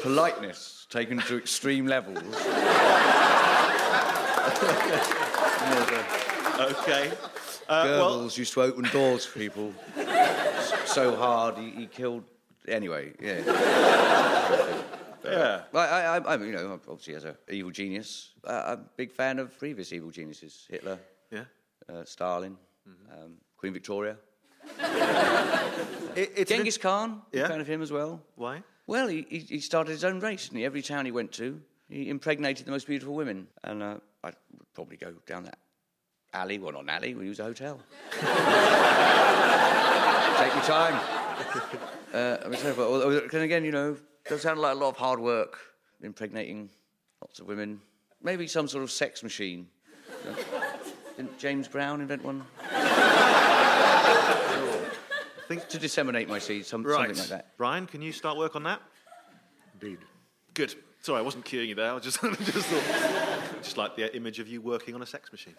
Politeness 0.00 0.86
taken 0.90 1.18
to 1.20 1.38
extreme 1.38 1.86
levels. 1.86 2.18
Okay. 6.60 7.12
Uh, 7.68 7.84
well, 7.86 8.18
Goebbels 8.18 8.36
used 8.36 8.52
to 8.54 8.62
open 8.62 8.84
doors 8.92 9.24
for 9.24 9.38
people 9.38 9.72
so 10.86 11.16
hard 11.16 11.56
he, 11.56 11.70
he 11.70 11.86
killed. 11.86 12.24
Anyway, 12.66 13.12
yeah. 13.20 13.40
yeah. 15.24 15.60
I, 15.74 15.78
I, 15.78 16.18
I, 16.18 16.32
I'm, 16.34 16.44
you 16.44 16.52
know, 16.52 16.80
obviously 16.88 17.14
as 17.14 17.24
an 17.24 17.36
evil 17.50 17.70
genius, 17.70 18.30
uh, 18.44 18.62
I'm 18.66 18.78
a 18.78 18.84
big 18.96 19.12
fan 19.12 19.38
of 19.38 19.56
previous 19.58 19.92
evil 19.92 20.10
geniuses: 20.10 20.66
Hitler. 20.70 20.98
Uh, 21.92 22.04
Stalin, 22.04 22.56
um, 23.12 23.34
Queen 23.56 23.72
Victoria, 23.72 24.16
It, 26.16 26.32
it's 26.36 26.50
an 26.50 26.58
Genghis 26.58 26.78
Khan. 26.78 27.22
Yeah. 27.32 27.48
fan 27.48 27.60
of 27.60 27.66
him 27.66 27.82
as 27.82 27.90
well. 27.90 28.22
Why? 28.36 28.62
Well, 28.86 29.08
he, 29.08 29.22
he, 29.22 29.60
started 29.60 29.90
his 29.90 30.04
own 30.04 30.20
race, 30.20 30.48
and? 30.50 30.60
Every 30.62 30.82
town 30.82 31.06
he 31.06 31.10
went 31.10 31.32
to, 31.32 31.60
he 31.88 32.08
impregnated 32.08 32.66
the 32.66 32.70
most 32.70 32.86
beautiful 32.86 33.14
women. 33.14 33.48
And 33.64 33.82
uh, 33.82 33.96
I 34.22 34.28
would 34.28 34.72
probably 34.74 34.96
go 34.96 35.14
down 35.26 35.44
that 35.44 35.58
alley. 36.32 36.58
Well, 36.58 36.72
not 36.72 36.82
an 36.84 36.90
alley. 36.90 37.14
We 37.14 37.24
use 37.24 37.40
a 37.40 37.44
hotel. 37.44 37.80
Take 38.12 38.22
your 40.54 40.62
time. 40.64 41.00
Uh, 42.12 42.36
I 42.44 42.48
mean, 42.48 42.60
so, 42.60 42.74
but, 42.74 42.86
although, 42.86 43.18
again, 43.18 43.64
you 43.64 43.72
know, 43.72 43.96
does 44.28 44.42
sound 44.42 44.60
like 44.60 44.76
a 44.76 44.78
lot 44.78 44.90
of 44.90 44.96
hard 44.96 45.18
work, 45.18 45.58
impregnating 46.02 46.70
lots 47.22 47.40
of 47.40 47.46
women. 47.46 47.80
Maybe 48.22 48.46
some 48.46 48.68
sort 48.68 48.84
of 48.84 48.90
sex 48.90 49.22
machine. 49.22 49.66
Uh, 50.28 50.34
Didn't 51.16 51.38
James 51.38 51.68
Brown 51.68 52.00
invent 52.00 52.24
one? 52.24 52.44
Think- 55.48 55.68
to 55.68 55.78
disseminate 55.78 56.28
my 56.28 56.38
seeds, 56.38 56.68
some, 56.68 56.82
Right. 56.82 56.94
something 57.14 57.18
like 57.18 57.28
that. 57.28 57.56
Brian, 57.58 57.86
can 57.86 58.00
you 58.02 58.12
start 58.12 58.36
work 58.38 58.56
on 58.56 58.62
that? 58.64 58.80
Indeed. 59.74 59.98
Good. 60.54 60.74
Sorry, 61.02 61.18
I 61.18 61.22
wasn't 61.22 61.44
cueing 61.44 61.68
you 61.68 61.74
there. 61.74 61.92
I 61.92 61.98
just, 61.98 62.20
just 62.22 62.66
thought, 62.66 63.62
just 63.62 63.76
like 63.76 63.94
the 63.94 64.14
image 64.16 64.38
of 64.38 64.48
you 64.48 64.62
working 64.62 64.94
on 64.94 65.02
a 65.02 65.06
sex 65.06 65.30
machine. 65.30 65.54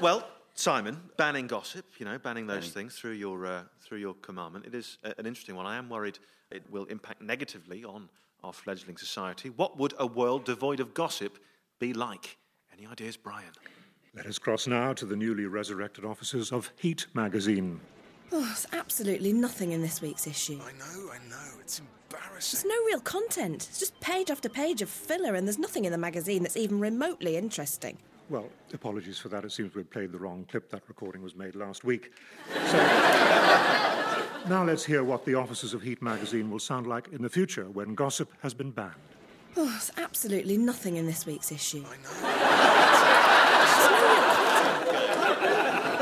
well, 0.00 0.26
Simon, 0.54 1.00
banning 1.16 1.46
gossip, 1.46 1.86
you 1.98 2.04
know, 2.04 2.18
banning 2.18 2.46
those 2.48 2.70
things 2.70 2.96
through 2.98 3.12
your 3.12 3.46
uh, 3.46 3.62
through 3.82 3.98
your 3.98 4.14
commandment. 4.14 4.66
It 4.66 4.74
is 4.74 4.98
a- 5.04 5.14
an 5.18 5.26
interesting 5.26 5.54
one. 5.54 5.64
I 5.64 5.76
am 5.76 5.88
worried 5.88 6.18
it 6.50 6.68
will 6.70 6.86
impact 6.86 7.22
negatively 7.22 7.84
on 7.84 8.08
our 8.42 8.52
fledgling 8.52 8.96
society. 8.96 9.48
What 9.50 9.78
would 9.78 9.94
a 9.98 10.06
world 10.06 10.44
devoid 10.44 10.80
of 10.80 10.92
gossip 10.92 11.38
be 11.78 11.92
like? 11.92 12.36
Any 12.76 12.86
ideas, 12.88 13.16
Brian? 13.16 13.52
Let 14.14 14.26
us 14.26 14.38
cross 14.38 14.66
now 14.66 14.92
to 14.94 15.06
the 15.06 15.14
newly 15.14 15.46
resurrected 15.46 16.04
offices 16.04 16.50
of 16.50 16.72
Heat 16.76 17.06
magazine. 17.14 17.80
Oh, 18.32 18.40
there's 18.44 18.66
absolutely 18.72 19.32
nothing 19.32 19.70
in 19.70 19.82
this 19.82 20.02
week's 20.02 20.26
issue. 20.26 20.58
I 20.60 20.72
know, 20.72 21.10
I 21.12 21.18
know. 21.28 21.60
It's 21.60 21.80
embarrassing. 21.80 22.58
There's 22.58 22.64
no 22.64 22.86
real 22.86 23.00
content. 23.00 23.68
It's 23.68 23.78
just 23.78 23.98
page 24.00 24.28
after 24.28 24.48
page 24.48 24.82
of 24.82 24.88
filler, 24.88 25.36
and 25.36 25.46
there's 25.46 25.58
nothing 25.58 25.84
in 25.84 25.92
the 25.92 25.98
magazine 25.98 26.42
that's 26.42 26.56
even 26.56 26.80
remotely 26.80 27.36
interesting. 27.36 27.98
Well, 28.28 28.48
apologies 28.74 29.18
for 29.18 29.28
that. 29.28 29.44
It 29.44 29.52
seems 29.52 29.76
we 29.76 29.84
played 29.84 30.10
the 30.10 30.18
wrong 30.18 30.44
clip. 30.50 30.70
That 30.70 30.82
recording 30.88 31.22
was 31.22 31.36
made 31.36 31.54
last 31.54 31.84
week. 31.84 32.12
So, 32.66 32.76
now 34.48 34.64
let's 34.64 34.84
hear 34.84 35.04
what 35.04 35.24
the 35.24 35.36
offices 35.36 35.72
of 35.72 35.82
Heat 35.82 36.02
magazine 36.02 36.50
will 36.50 36.58
sound 36.58 36.88
like 36.88 37.08
in 37.12 37.22
the 37.22 37.30
future 37.30 37.66
when 37.70 37.94
gossip 37.94 38.32
has 38.42 38.54
been 38.54 38.72
banned. 38.72 38.94
Oh, 39.56 39.66
there's 39.66 39.92
absolutely 39.96 40.58
nothing 40.58 40.96
in 40.96 41.06
this 41.06 41.26
week's 41.26 41.52
issue. 41.52 41.84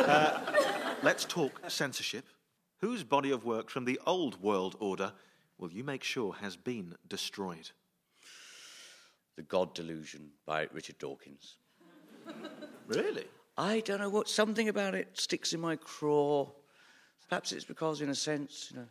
Uh, 0.08 0.40
let's 1.02 1.24
talk 1.24 1.60
censorship. 1.68 2.24
Whose 2.80 3.02
body 3.04 3.30
of 3.30 3.44
work 3.44 3.68
from 3.70 3.84
the 3.84 4.00
old 4.06 4.40
world 4.40 4.76
order 4.80 5.12
will 5.58 5.72
you 5.72 5.84
make 5.84 6.04
sure 6.04 6.34
has 6.34 6.56
been 6.56 6.94
destroyed? 7.08 7.70
The 9.36 9.42
God 9.42 9.74
Delusion 9.74 10.30
by 10.46 10.68
Richard 10.72 10.98
Dawkins. 10.98 11.56
Really? 12.86 13.26
I 13.56 13.80
don't 13.80 14.00
know 14.00 14.08
what 14.08 14.28
something 14.28 14.68
about 14.68 14.94
it 14.94 15.08
sticks 15.14 15.52
in 15.52 15.60
my 15.60 15.76
craw. 15.76 16.48
Perhaps 17.28 17.52
it's 17.52 17.64
because, 17.64 18.00
in 18.00 18.08
a 18.08 18.14
sense, 18.14 18.68
you 18.70 18.78
know, 18.78 18.86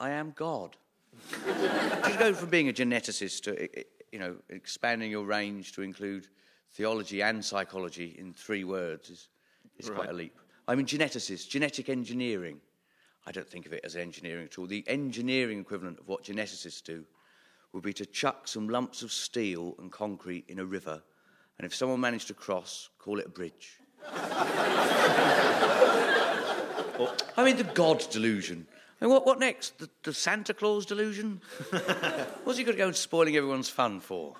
I 0.00 0.10
am 0.10 0.32
God. 0.34 0.76
to 1.44 2.16
go 2.18 2.32
from 2.32 2.48
being 2.48 2.68
a 2.68 2.72
geneticist 2.72 3.42
to, 3.42 3.68
you 4.10 4.18
know, 4.18 4.36
expanding 4.48 5.10
your 5.10 5.24
range 5.24 5.72
to 5.72 5.82
include 5.82 6.28
theology 6.72 7.22
and 7.22 7.44
psychology 7.44 8.16
in 8.18 8.32
three 8.32 8.64
words 8.64 9.10
is, 9.10 9.28
is 9.78 9.90
quite 9.90 10.10
a 10.10 10.12
leap. 10.12 10.38
I 10.68 10.74
mean, 10.74 10.86
geneticist, 10.86 11.48
genetic 11.48 11.88
engineering. 11.88 12.60
I 13.26 13.32
don't 13.32 13.48
think 13.48 13.66
of 13.66 13.72
it 13.72 13.80
as 13.84 13.96
engineering 13.96 14.44
at 14.44 14.58
all. 14.58 14.66
The 14.66 14.84
engineering 14.86 15.60
equivalent 15.60 15.98
of 15.98 16.08
what 16.08 16.24
geneticists 16.24 16.82
do 16.82 17.04
would 17.72 17.82
be 17.82 17.92
to 17.94 18.06
chuck 18.06 18.48
some 18.48 18.68
lumps 18.68 19.02
of 19.02 19.12
steel 19.12 19.74
and 19.78 19.92
concrete 19.92 20.44
in 20.48 20.58
a 20.58 20.64
river, 20.64 21.02
and 21.58 21.66
if 21.66 21.74
someone 21.74 22.00
managed 22.00 22.28
to 22.28 22.34
cross, 22.34 22.88
call 22.98 23.18
it 23.18 23.26
a 23.26 23.30
bridge. 23.30 23.78
I 27.36 27.44
mean, 27.44 27.56
the 27.56 27.64
God 27.64 28.04
delusion. 28.10 28.66
I 29.00 29.06
mean, 29.06 29.14
what, 29.14 29.24
what 29.24 29.38
next? 29.38 29.78
The, 29.78 29.88
the 30.02 30.12
Santa 30.12 30.52
Claus 30.52 30.84
delusion? 30.84 31.40
What's 32.44 32.58
he 32.58 32.64
going 32.64 32.76
to 32.76 32.82
go 32.82 32.86
and 32.86 32.96
spoiling 32.96 33.36
everyone's 33.36 33.70
fun 33.70 34.00
for? 34.00 34.34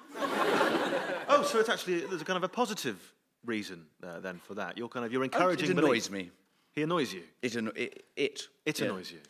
Oh, 1.41 1.43
so 1.43 1.59
it's 1.59 1.71
actually 1.71 2.01
there's 2.01 2.21
a 2.21 2.25
kind 2.25 2.37
of 2.37 2.45
a 2.45 2.49
positive 2.49 3.15
reason 3.47 3.87
uh, 4.03 4.21
then 4.21 4.41
for 4.47 4.55
that. 4.55 4.77
You're 4.77 4.89
kind 4.89 5.07
of 5.07 5.13
you're 5.13 5.25
encouraging. 5.25 5.69
Oh, 5.69 5.73
it 5.73 5.79
annoys 5.79 6.09
belief. 6.09 6.27
me. 6.27 6.31
He 6.73 6.83
annoys 6.83 7.15
you. 7.15 7.23
It, 7.41 7.57
anno- 7.57 7.73
it, 7.75 8.05
it, 8.15 8.43
It 8.67 8.79
yeah. 8.79 8.87
annoys 8.87 9.11
you. 9.11 9.21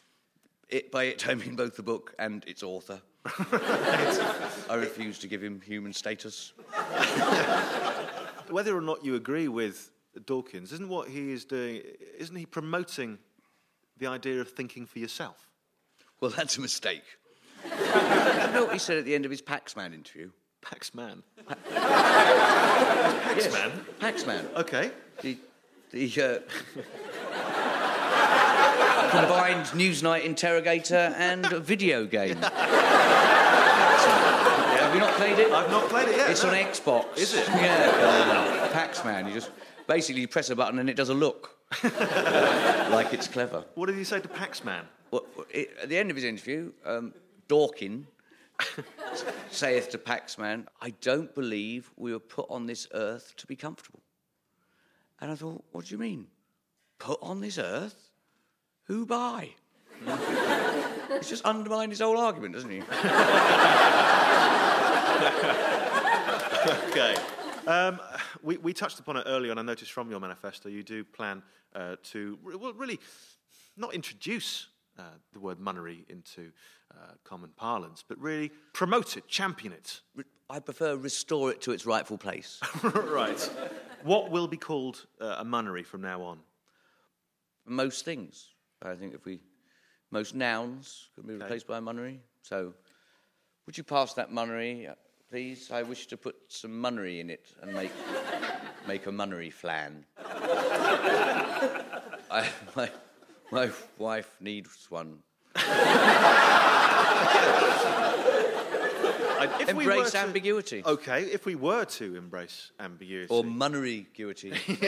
It, 0.69 0.91
by 0.91 1.05
it, 1.05 1.29
I 1.29 1.35
mean 1.35 1.55
both 1.55 1.77
the 1.77 1.85
book 1.85 2.15
and 2.19 2.45
its 2.47 2.65
author. 2.65 3.01
I 3.25 4.75
refuse 4.77 5.21
to 5.21 5.29
give 5.29 5.43
him 5.43 5.61
human 5.61 5.93
status. 5.93 6.53
Whether 8.51 8.77
or 8.77 8.81
not 8.81 9.05
you 9.05 9.15
agree 9.15 9.47
with 9.47 9.93
Dawkins, 10.27 10.73
isn't 10.73 10.89
what 10.89 11.09
he 11.09 11.31
is 11.31 11.45
doing? 11.45 11.83
Isn't 12.19 12.35
he 12.37 12.47
promoting 12.47 13.19
the 13.99 14.09
idea 14.09 14.41
of 14.41 14.51
thinking 14.51 14.85
for 14.85 14.99
yourself? 14.99 15.49
Well, 16.21 16.33
that's 16.33 16.59
a 16.59 16.61
mistake. 16.61 17.05
you 17.65 17.71
know 18.53 18.65
what 18.65 18.73
he 18.73 18.79
said 18.79 18.99
at 18.99 19.05
the 19.05 19.15
end 19.15 19.25
of 19.25 19.31
his 19.31 19.43
Paxman 19.43 19.95
interview? 19.95 20.31
Paxman. 20.63 21.23
Paxman? 23.31 23.73
Paxman. 23.99 24.55
Okay. 24.55 24.91
The, 25.23 25.37
the 25.91 26.07
uh, 26.07 26.39
combined 29.11 29.67
Newsnight 29.67 30.25
interrogator 30.25 31.15
and 31.17 31.45
a 31.47 31.61
video 31.61 32.05
game. 32.07 32.37
Have 34.91 34.95
you 34.95 35.01
not 35.01 35.15
played 35.15 35.39
it? 35.39 35.53
I've 35.53 35.71
not 35.71 35.89
played 35.89 36.09
it 36.09 36.17
yet. 36.17 36.31
It's 36.31 36.43
no. 36.43 36.51
on 36.51 36.57
Xbox. 36.57 37.17
Is 37.17 37.35
it? 37.35 37.47
Yeah. 37.49 37.93
Uh, 37.95 38.69
Paxman. 38.73 39.29
You 39.29 39.35
just 39.35 39.51
basically 39.87 40.23
you 40.23 40.29
press 40.29 40.51
a 40.51 40.57
button 40.57 40.79
and 40.81 40.91
it 40.91 40.97
does 40.97 41.11
a 41.11 41.15
look. 41.15 41.57
like 41.85 43.13
it's 43.13 43.29
clever. 43.29 43.65
What 43.75 43.87
did 43.87 43.95
he 43.97 44.03
say 44.03 44.19
to 44.21 44.29
Paxman? 44.29 44.83
Well, 45.13 45.25
it, 45.51 45.71
at 45.83 45.89
the 45.89 45.97
end 45.97 46.11
of 46.11 46.17
his 46.17 46.25
interview, 46.25 46.73
um, 46.85 47.15
Dawkin 47.49 48.07
saith 49.51 49.91
to 49.91 49.99
Paxman, 49.99 50.67
I 50.81 50.91
don't 51.01 51.35
believe 51.35 51.91
we 51.97 52.13
were 52.13 52.19
put 52.19 52.47
on 52.51 52.67
this 52.67 52.87
earth 52.93 53.35
to 53.37 53.47
be 53.47 53.57
comfortable. 53.57 54.01
And 55.21 55.31
I 55.31 55.35
thought, 55.35 55.65
what 55.73 55.87
do 55.87 55.95
you 55.95 55.99
mean? 55.99 56.27
Put 56.99 57.19
on 57.23 57.41
this 57.41 57.59
earth? 57.59 58.11
Who 58.85 59.07
by? 59.07 59.51
He's 61.19 61.29
just 61.29 61.45
undermined 61.45 61.93
his 61.93 62.01
whole 62.01 62.19
argument, 62.19 62.55
doesn't 62.55 62.71
he? 62.71 62.81
okay. 66.89 67.17
Um, 67.67 68.01
we, 68.43 68.57
we 68.57 68.73
touched 68.73 68.99
upon 68.99 69.17
it 69.19 69.25
earlier, 69.27 69.51
and 69.51 69.61
I 69.61 69.63
noticed 69.63 69.93
from 69.93 70.11
your 70.11 70.21
manifesto 70.21 70.69
you 70.69 70.83
do 70.83 71.05
plan 71.05 71.43
uh, 71.75 71.97
to 72.05 72.39
well, 72.43 72.73
really 72.73 72.99
not 73.77 73.95
introduce 73.95 74.69
uh, 75.01 75.15
the 75.33 75.41
word 75.41 75.59
munnery 75.59 76.09
into 76.11 76.53
uh, 76.93 77.13
common 77.25 77.51
parlance, 77.57 78.05
but 78.07 78.19
really 78.19 78.51
promote 78.73 79.17
it, 79.17 79.27
champion 79.29 79.73
it. 79.73 80.01
I 80.51 80.61
prefer 80.61 80.97
restore 80.97 81.51
it 81.51 81.63
to 81.63 81.73
its 81.73 81.87
rightful 81.87 82.19
place. 82.19 82.61
right. 82.83 83.51
What 84.03 84.31
will 84.31 84.49
be 84.49 84.57
called 84.57 85.07
uh, 85.21 85.37
a 85.39 85.45
munnery 85.45 85.87
from 85.87 86.03
now 86.03 86.23
on? 86.23 86.41
Most 87.67 88.05
things. 88.05 88.49
I 88.83 88.95
think 88.95 89.15
if 89.15 89.25
we. 89.25 89.41
Most 90.13 90.35
nouns 90.35 91.09
can 91.15 91.25
be 91.25 91.35
replaced 91.35 91.69
by 91.69 91.79
a 91.79 91.81
munnery. 91.81 92.19
So, 92.43 92.75
would 93.65 93.79
you 93.79 93.85
pass 93.85 94.13
that 94.15 94.33
munnery, 94.33 94.91
uh, 94.91 94.97
please? 95.31 95.71
I 95.71 95.85
wish 95.85 96.09
to 96.09 96.17
put 96.17 96.35
some 96.49 96.73
munnery 96.73 97.21
in 97.21 97.31
it 97.31 97.55
and 97.63 97.73
make 97.73 97.93
make 98.89 99.07
a 99.07 99.11
munnery 99.11 99.53
flan. 99.53 100.05
I, 102.33 102.49
my, 102.75 102.91
my 103.51 103.71
wife 103.99 104.37
needs 104.41 104.87
one. 104.91 105.19
And 109.41 109.51
if 109.61 109.75
we 109.75 109.85
Embrace 109.85 110.05
were 110.05 110.11
to- 110.11 110.19
ambiguity. 110.19 110.83
Okay, 110.85 111.25
if 111.25 111.47
we 111.47 111.55
were 111.55 111.85
to 111.87 112.17
embrace 112.17 112.73
ambiguity. 112.79 113.27
Or 113.31 113.43
munnery-guity. 113.43 114.53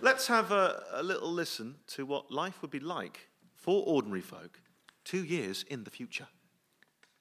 Let's 0.00 0.26
have 0.26 0.52
a, 0.52 0.82
a 0.92 1.02
little 1.02 1.30
listen 1.32 1.76
to 1.88 2.04
what 2.06 2.30
life 2.30 2.60
would 2.62 2.70
be 2.70 2.80
like 2.80 3.28
for 3.54 3.82
ordinary 3.86 4.20
folk 4.20 4.60
two 5.04 5.24
years 5.24 5.64
in 5.68 5.84
the 5.84 5.90
future. 5.90 6.26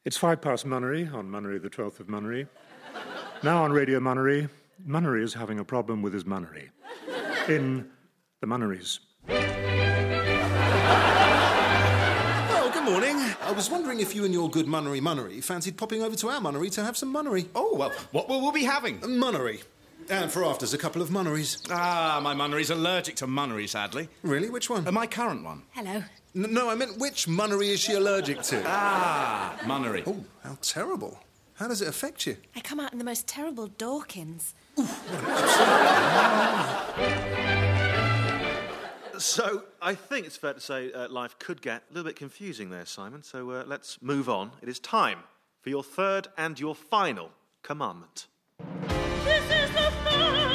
It's 0.06 0.18
five 0.18 0.42
past 0.42 0.66
Munnery 0.66 1.12
on 1.14 1.30
Munnery, 1.30 1.62
the 1.62 1.70
12th 1.70 2.02
of 2.02 2.08
Munnery. 2.08 2.48
Now 3.42 3.64
on 3.64 3.72
Radio 3.72 4.00
Munnery, 4.02 4.50
Munnery 4.86 5.24
is 5.24 5.34
having 5.34 5.60
a 5.60 5.64
problem 5.66 6.02
with 6.02 6.14
his 6.14 6.26
Munnery. 6.26 6.70
In 7.48 7.90
the 8.42 8.48
Munneries. 8.48 9.00
Was 13.54 13.70
wondering 13.70 14.00
if 14.00 14.14
you 14.16 14.26
and 14.26 14.34
your 14.34 14.50
good 14.50 14.66
munnery 14.68 15.00
munnery 15.02 15.44
fancied 15.44 15.78
popping 15.78 16.02
over 16.04 16.16
to 16.18 16.30
our 16.30 16.40
munnery 16.40 16.72
to 16.72 16.84
have 16.84 16.98
some 16.98 17.14
munnery. 17.14 17.48
Oh, 17.56 17.76
well, 17.76 17.92
what 18.12 18.28
will 18.30 18.42
we 18.46 18.60
be 18.62 18.66
having? 18.66 19.00
Munnery. 19.00 19.64
And 20.10 20.30
for 20.32 20.44
afters, 20.44 20.74
a 20.74 20.78
couple 20.78 21.02
of 21.02 21.10
munneries. 21.12 21.64
Ah, 21.70 22.20
my 22.22 22.34
munnery's 22.34 22.70
allergic 22.70 23.16
to 23.18 23.28
munnery, 23.28 23.70
sadly. 23.70 24.10
Really? 24.22 24.50
Which 24.50 24.70
one? 24.70 24.86
Uh, 24.88 24.92
my 24.92 25.08
current 25.08 25.44
one. 25.46 25.62
Hello. 25.72 26.04
N- 26.36 26.54
no, 26.54 26.70
I 26.70 26.76
meant 26.76 26.98
which 27.00 27.28
munnery 27.28 27.68
is 27.70 27.80
she 27.80 27.94
allergic 27.94 28.42
to? 28.44 28.62
Ah, 28.66 29.58
munnery. 29.62 30.04
Oh, 30.06 30.24
how 30.44 30.58
terrible. 30.62 31.20
How 31.56 31.68
does 31.68 31.82
it 31.82 31.88
affect 31.88 32.26
you? 32.28 32.36
I 32.56 32.60
come 32.60 32.80
out 32.80 32.92
in 32.92 32.98
the 32.98 33.06
most 33.06 33.28
terrible 33.28 33.68
Dawkins. 33.68 34.54
So 39.20 39.64
I 39.86 39.96
think 39.96 40.26
it's 40.26 40.38
fair 40.38 40.54
to 40.54 40.62
say 40.62 40.94
uh, 40.94 41.10
life 41.10 41.38
could 41.40 41.62
get 41.62 41.84
a 41.90 41.94
little 41.94 42.08
bit 42.10 42.16
confusing 42.16 42.70
there, 42.70 42.86
Simon. 42.86 43.22
So 43.22 43.52
uh, 43.52 43.66
let's 43.68 44.02
move 44.02 44.30
on. 44.30 44.52
It 44.62 44.70
is 44.70 44.80
time 44.80 45.20
for 45.60 45.70
your 45.70 45.84
third 45.84 46.30
and 46.38 46.58
your 46.58 46.74
final 46.74 47.32
commandment. 47.64 48.28
This 49.26 49.44
is 49.44 49.72
the 49.72 49.92
first 49.92 50.08
commandment. 50.08 50.54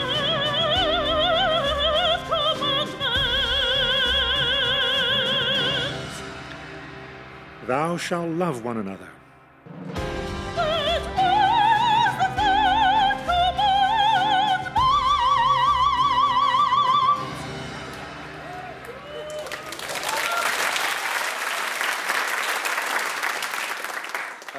Thou 7.67 7.99
shalt 7.99 8.31
love 8.31 8.64
one 8.64 8.79
another. 8.79 9.11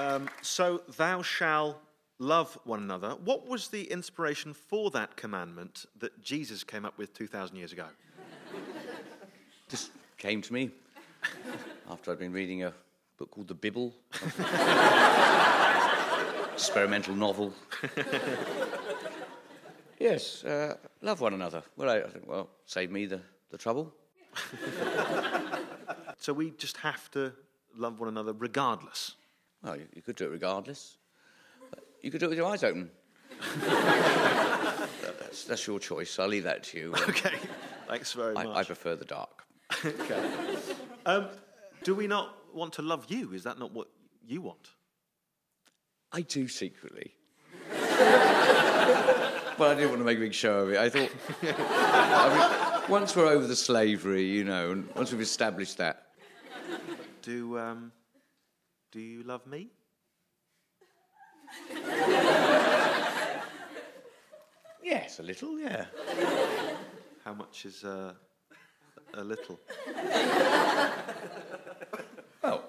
Um, 0.09 0.27
so 0.41 0.81
thou 0.97 1.21
shall 1.21 1.79
love 2.17 2.57
one 2.63 2.81
another. 2.81 3.11
What 3.23 3.47
was 3.47 3.67
the 3.67 3.83
inspiration 3.83 4.55
for 4.55 4.89
that 4.91 5.15
commandment 5.15 5.85
that 5.99 6.23
Jesus 6.23 6.63
came 6.63 6.83
up 6.83 6.97
with 6.97 7.13
2,000 7.13 7.55
years 7.55 7.73
ago? 7.73 7.85
Just 9.67 9.91
came 10.17 10.41
to 10.41 10.51
me 10.51 10.71
after 11.91 12.11
I'd 12.11 12.17
been 12.17 12.33
reading 12.33 12.63
a 12.63 12.73
book 13.17 13.29
called 13.29 13.49
The 13.49 13.53
Bible. 13.53 13.93
Experimental 16.53 17.13
novel. 17.13 17.53
yes, 19.99 20.43
uh, 20.43 20.75
love 21.03 21.21
one 21.21 21.35
another. 21.35 21.61
Well, 21.77 21.89
I, 21.89 21.99
I 21.99 22.09
think, 22.09 22.27
well, 22.27 22.49
save 22.65 22.89
me 22.89 23.05
the, 23.05 23.21
the 23.51 23.59
trouble. 23.59 23.93
So 26.21 26.33
we 26.33 26.51
just 26.51 26.75
have 26.77 27.09
to 27.11 27.31
love 27.77 28.01
one 28.01 28.09
another 28.09 28.33
regardless. 28.33 29.15
Well, 29.63 29.77
you, 29.77 29.87
you 29.93 30.01
could 30.01 30.15
do 30.15 30.25
it 30.25 30.31
regardless. 30.31 30.97
You 32.01 32.11
could 32.11 32.19
do 32.19 32.27
it 32.27 32.29
with 32.29 32.37
your 32.37 32.51
eyes 32.51 32.63
open. 32.63 32.89
that's, 35.19 35.43
that's 35.45 35.67
your 35.67 35.79
choice. 35.79 36.17
I'll 36.19 36.27
leave 36.27 36.43
that 36.43 36.63
to 36.63 36.77
you. 36.77 36.93
Okay, 37.09 37.35
thanks 37.87 38.13
very 38.13 38.35
I, 38.37 38.43
much. 38.45 38.55
I 38.55 38.63
prefer 38.63 38.95
the 38.95 39.05
dark. 39.05 39.43
okay. 39.85 40.31
Um, 41.05 41.27
do 41.83 41.95
we 41.95 42.07
not 42.07 42.35
want 42.53 42.73
to 42.73 42.81
love 42.81 43.05
you? 43.09 43.33
Is 43.33 43.43
that 43.43 43.59
not 43.59 43.73
what 43.73 43.87
you 44.25 44.41
want? 44.41 44.69
I 46.11 46.21
do 46.21 46.47
secretly. 46.47 47.13
but 47.69 47.79
I 49.71 49.75
didn't 49.75 49.89
want 49.89 49.99
to 49.99 50.05
make 50.05 50.17
a 50.17 50.21
big 50.21 50.33
show 50.33 50.59
of 50.59 50.71
it. 50.71 50.77
I 50.77 50.89
thought, 50.89 51.11
I 51.43 52.79
mean, 52.79 52.89
once 52.89 53.15
we're 53.15 53.27
over 53.27 53.45
the 53.45 53.55
slavery, 53.55 54.25
you 54.25 54.43
know, 54.43 54.71
and 54.71 54.89
once 54.95 55.11
we've 55.11 55.21
established 55.21 55.77
that, 55.77 56.07
Do 57.21 57.59
um, 57.59 57.91
do 58.91 58.99
you 58.99 59.23
love 59.23 59.45
me? 59.45 59.69
yes, 64.83 65.19
a 65.19 65.23
little, 65.23 65.59
yeah. 65.59 65.85
How 67.23 67.33
much 67.33 67.65
is 67.65 67.83
uh, 67.83 68.13
a 69.13 69.23
little? 69.23 69.59
Well, 72.41 72.63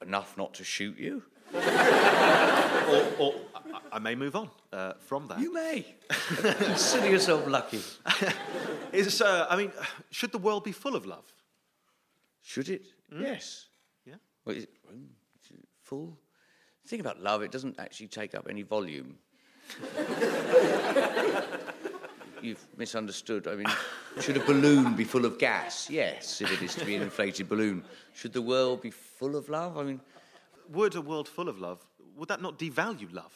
enough 0.00 0.36
not 0.36 0.54
to 0.54 0.64
shoot 0.64 0.98
you. 0.98 1.22
or, 1.54 1.60
or 3.18 3.34
I, 3.54 3.80
I 3.92 3.98
may 3.98 4.14
move 4.14 4.36
on 4.36 4.50
uh, 4.72 4.94
from 5.00 5.26
that. 5.28 5.38
You 5.38 5.52
may. 5.52 5.84
Consider 6.08 7.10
yourself 7.10 7.46
lucky. 7.46 7.80
Is 8.92 9.20
uh, 9.20 9.46
I 9.50 9.56
mean, 9.56 9.72
should 10.10 10.32
the 10.32 10.38
world 10.38 10.64
be 10.64 10.72
full 10.72 10.96
of 10.96 11.04
love? 11.04 11.34
Should 12.42 12.68
it? 12.68 12.86
Yes. 13.14 13.66
Yeah. 14.06 14.14
Well, 14.44 14.56
full? 15.92 16.16
The 16.84 16.88
thing 16.88 17.00
about 17.00 17.20
love, 17.22 17.42
it 17.42 17.50
doesn't 17.52 17.78
actually 17.78 18.08
take 18.08 18.34
up 18.34 18.46
any 18.48 18.62
volume. 18.62 19.16
You've 22.40 22.66
misunderstood. 22.76 23.46
I 23.46 23.54
mean, 23.56 23.66
should 24.20 24.36
a 24.38 24.40
balloon 24.40 24.94
be 24.96 25.04
full 25.04 25.24
of 25.26 25.38
gas? 25.38 25.88
Yes, 25.90 26.40
if 26.40 26.50
it 26.50 26.62
is 26.62 26.74
to 26.76 26.84
be 26.84 26.96
an 26.96 27.02
inflated 27.02 27.48
balloon. 27.48 27.84
Should 28.14 28.32
the 28.32 28.40
world 28.42 28.80
be 28.80 28.90
full 28.90 29.36
of 29.36 29.48
love? 29.50 29.76
I 29.78 29.82
mean, 29.84 30.00
Would 30.70 30.94
a 30.96 31.00
world 31.02 31.28
full 31.28 31.48
of 31.48 31.58
love, 31.60 31.84
would 32.16 32.28
that 32.30 32.40
not 32.42 32.58
devalue 32.58 33.12
love? 33.12 33.34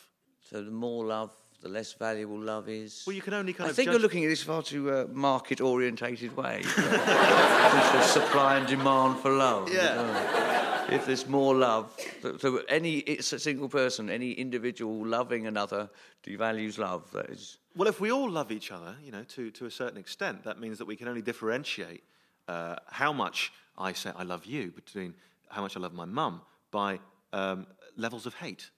so 0.51 0.63
the 0.63 0.71
more 0.71 1.05
love, 1.05 1.33
the 1.61 1.69
less 1.69 1.93
valuable 1.93 2.39
love 2.41 2.69
is. 2.69 3.03
Well, 3.07 3.15
you 3.17 3.23
can 3.23 3.35
only 3.35 3.53
kind 3.53 3.67
I 3.67 3.71
of 3.71 3.75
I 3.75 3.77
think 3.77 3.87
judge- 3.87 3.93
you're 3.95 4.03
looking 4.03 4.25
at 4.25 4.29
this 4.29 4.43
far 4.43 4.63
too 4.63 4.91
uh, 4.91 5.07
market 5.13 5.61
orientated 5.61 6.37
way. 6.37 6.63
A 6.77 8.03
supply 8.03 8.57
and 8.59 8.67
demand 8.67 9.19
for 9.21 9.31
love. 9.31 9.73
Yeah. 9.73 10.56
If 10.89 11.07
there's 11.07 11.27
more 11.27 11.55
love, 11.55 11.93
so, 12.39 12.63
any 12.69 12.99
it's 12.99 13.33
a 13.33 13.39
single 13.39 13.69
person, 13.69 14.09
any 14.09 14.33
individual 14.33 15.05
loving 15.05 15.47
another 15.47 15.91
devalues 16.25 16.79
love. 16.79 17.11
That 17.13 17.31
is. 17.31 17.59
Well, 17.75 17.89
if 17.89 18.01
we 18.01 18.13
all 18.13 18.31
love 18.31 18.53
each 18.53 18.71
other, 18.71 18.95
you 19.05 19.11
know, 19.11 19.25
to, 19.25 19.51
to 19.51 19.67
a 19.67 19.71
certain 19.71 19.99
extent, 19.99 20.45
that 20.45 20.61
means 20.61 20.79
that 20.79 20.87
we 20.87 20.97
can 20.97 21.09
only 21.09 21.23
differentiate 21.23 22.05
uh, 22.49 22.77
how 22.87 23.13
much 23.13 23.53
I 23.77 23.93
say 23.93 24.13
I 24.17 24.23
love 24.23 24.47
you 24.47 24.71
between 24.71 25.15
how 25.49 25.63
much 25.63 25.77
I 25.77 25.81
love 25.81 25.93
my 25.93 26.05
mum 26.05 26.41
by 26.71 27.01
um, 27.33 27.67
levels 27.97 28.27
of 28.27 28.35
hate. 28.35 28.71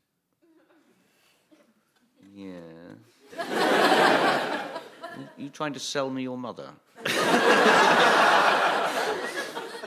Yeah. 2.34 2.56
you, 5.18 5.28
you 5.44 5.50
trying 5.50 5.74
to 5.74 5.80
sell 5.80 6.08
me 6.10 6.22
your 6.22 6.38
mother? 6.38 6.70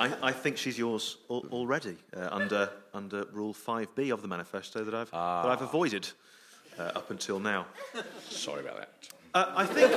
I, 0.02 0.30
I 0.30 0.32
think 0.32 0.58
she's 0.58 0.80
yours 0.80 1.18
al- 1.30 1.46
already 1.52 1.96
uh, 2.18 2.30
under 2.32 2.70
under 2.94 3.26
Rule 3.32 3.54
Five 3.54 3.94
B 3.96 4.10
of 4.10 4.22
the 4.24 4.28
manifesto 4.28 4.84
that 4.84 4.96
I've 4.96 5.12
that 5.12 5.46
I've 5.46 5.62
avoided 5.62 6.10
uh, 6.80 6.92
up 6.96 7.12
until 7.12 7.40
now. 7.40 7.68
Sorry 8.30 8.62
about 8.62 8.78
that. 8.78 8.90
Uh, 9.34 9.54
I 9.56 9.66
think 9.66 9.92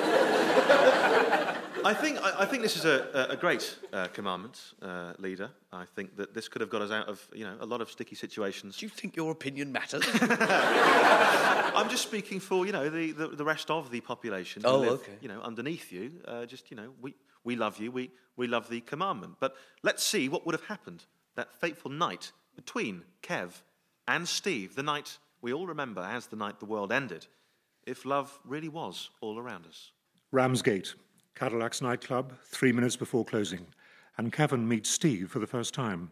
I 1.85 1.95
think 1.95 2.19
I, 2.23 2.43
I 2.43 2.47
think 2.47 2.62
this 2.62 2.77
is 2.77 2.85
a, 2.85 3.29
a 3.31 3.37
great 3.37 3.77
uh, 3.93 4.09
commandment, 4.09 4.75
uh, 4.83 5.14
leader. 5.19 5.51
I 5.73 5.87
think 5.97 6.17
that 6.17 6.35
this 6.35 6.49
could 6.49 6.61
have 6.61 6.71
got 6.71 6.83
us 6.83 6.90
out 6.90 7.09
of 7.09 7.27
you 7.35 7.45
know 7.45 7.57
a 7.61 7.67
lot 7.67 7.81
of 7.81 7.90
sticky 7.90 8.14
situations. 8.14 8.77
Do 8.77 8.87
you 8.87 8.90
think 8.90 9.17
your 9.17 9.33
opinion 9.33 9.73
matters? 9.73 10.05
I'm 10.21 11.88
just 11.88 12.03
speaking 12.03 12.40
for 12.40 12.67
you 12.67 12.73
know 12.73 12.90
the, 12.90 13.12
the, 13.12 13.29
the 13.29 13.45
rest 13.45 13.71
of 13.71 13.90
the 13.90 14.01
population. 14.03 14.62
Oh, 14.67 14.81
live, 14.81 14.90
okay. 14.90 15.17
You 15.23 15.29
know, 15.29 15.40
underneath 15.40 15.90
you, 15.90 16.12
uh, 16.29 16.45
just 16.45 16.71
you 16.71 16.77
know, 16.77 16.90
we 17.01 17.14
we 17.44 17.57
love 17.57 17.78
you. 17.78 17.90
We 17.90 18.11
we 18.37 18.46
love 18.46 18.68
the 18.68 18.80
commandment. 18.80 19.37
But 19.40 19.54
let's 19.83 20.02
see 20.02 20.28
what 20.28 20.44
would 20.46 20.54
have 20.54 20.66
happened 20.66 21.04
that 21.37 21.54
fateful 21.54 21.90
night 21.90 22.33
between 22.57 23.02
Kev 23.22 23.62
and 24.07 24.28
Steve, 24.28 24.74
the 24.74 24.83
night 24.83 25.18
we 25.40 25.52
all 25.52 25.66
remember 25.66 26.00
as 26.00 26.26
the 26.26 26.37
night 26.37 26.61
the 26.61 26.66
world 26.66 26.92
ended, 26.92 27.26
if 27.87 28.04
love 28.04 28.38
really 28.44 28.68
was 28.68 29.11
all 29.20 29.38
around 29.38 29.66
us. 29.66 29.92
Ramsgate, 30.33 30.94
Cadillac's 31.35 31.83
nightclub, 31.83 32.33
three 32.44 32.72
minutes 32.72 32.96
before 32.96 33.24
closing. 33.24 33.66
And 34.16 34.33
Kevin 34.33 34.66
meets 34.66 34.90
Steve 34.90 35.30
for 35.30 35.40
the 35.40 35.46
first 35.46 35.74
time. 35.74 36.11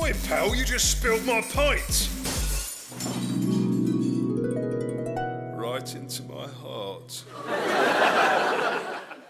Oi, 0.00 0.12
pal, 0.26 0.54
you 0.54 0.64
just 0.64 0.90
spilled 0.90 1.24
my 1.26 1.42
pint. 1.42 2.08
Right 5.54 5.94
into 5.94 6.22
my 6.22 6.46
heart. 6.48 7.24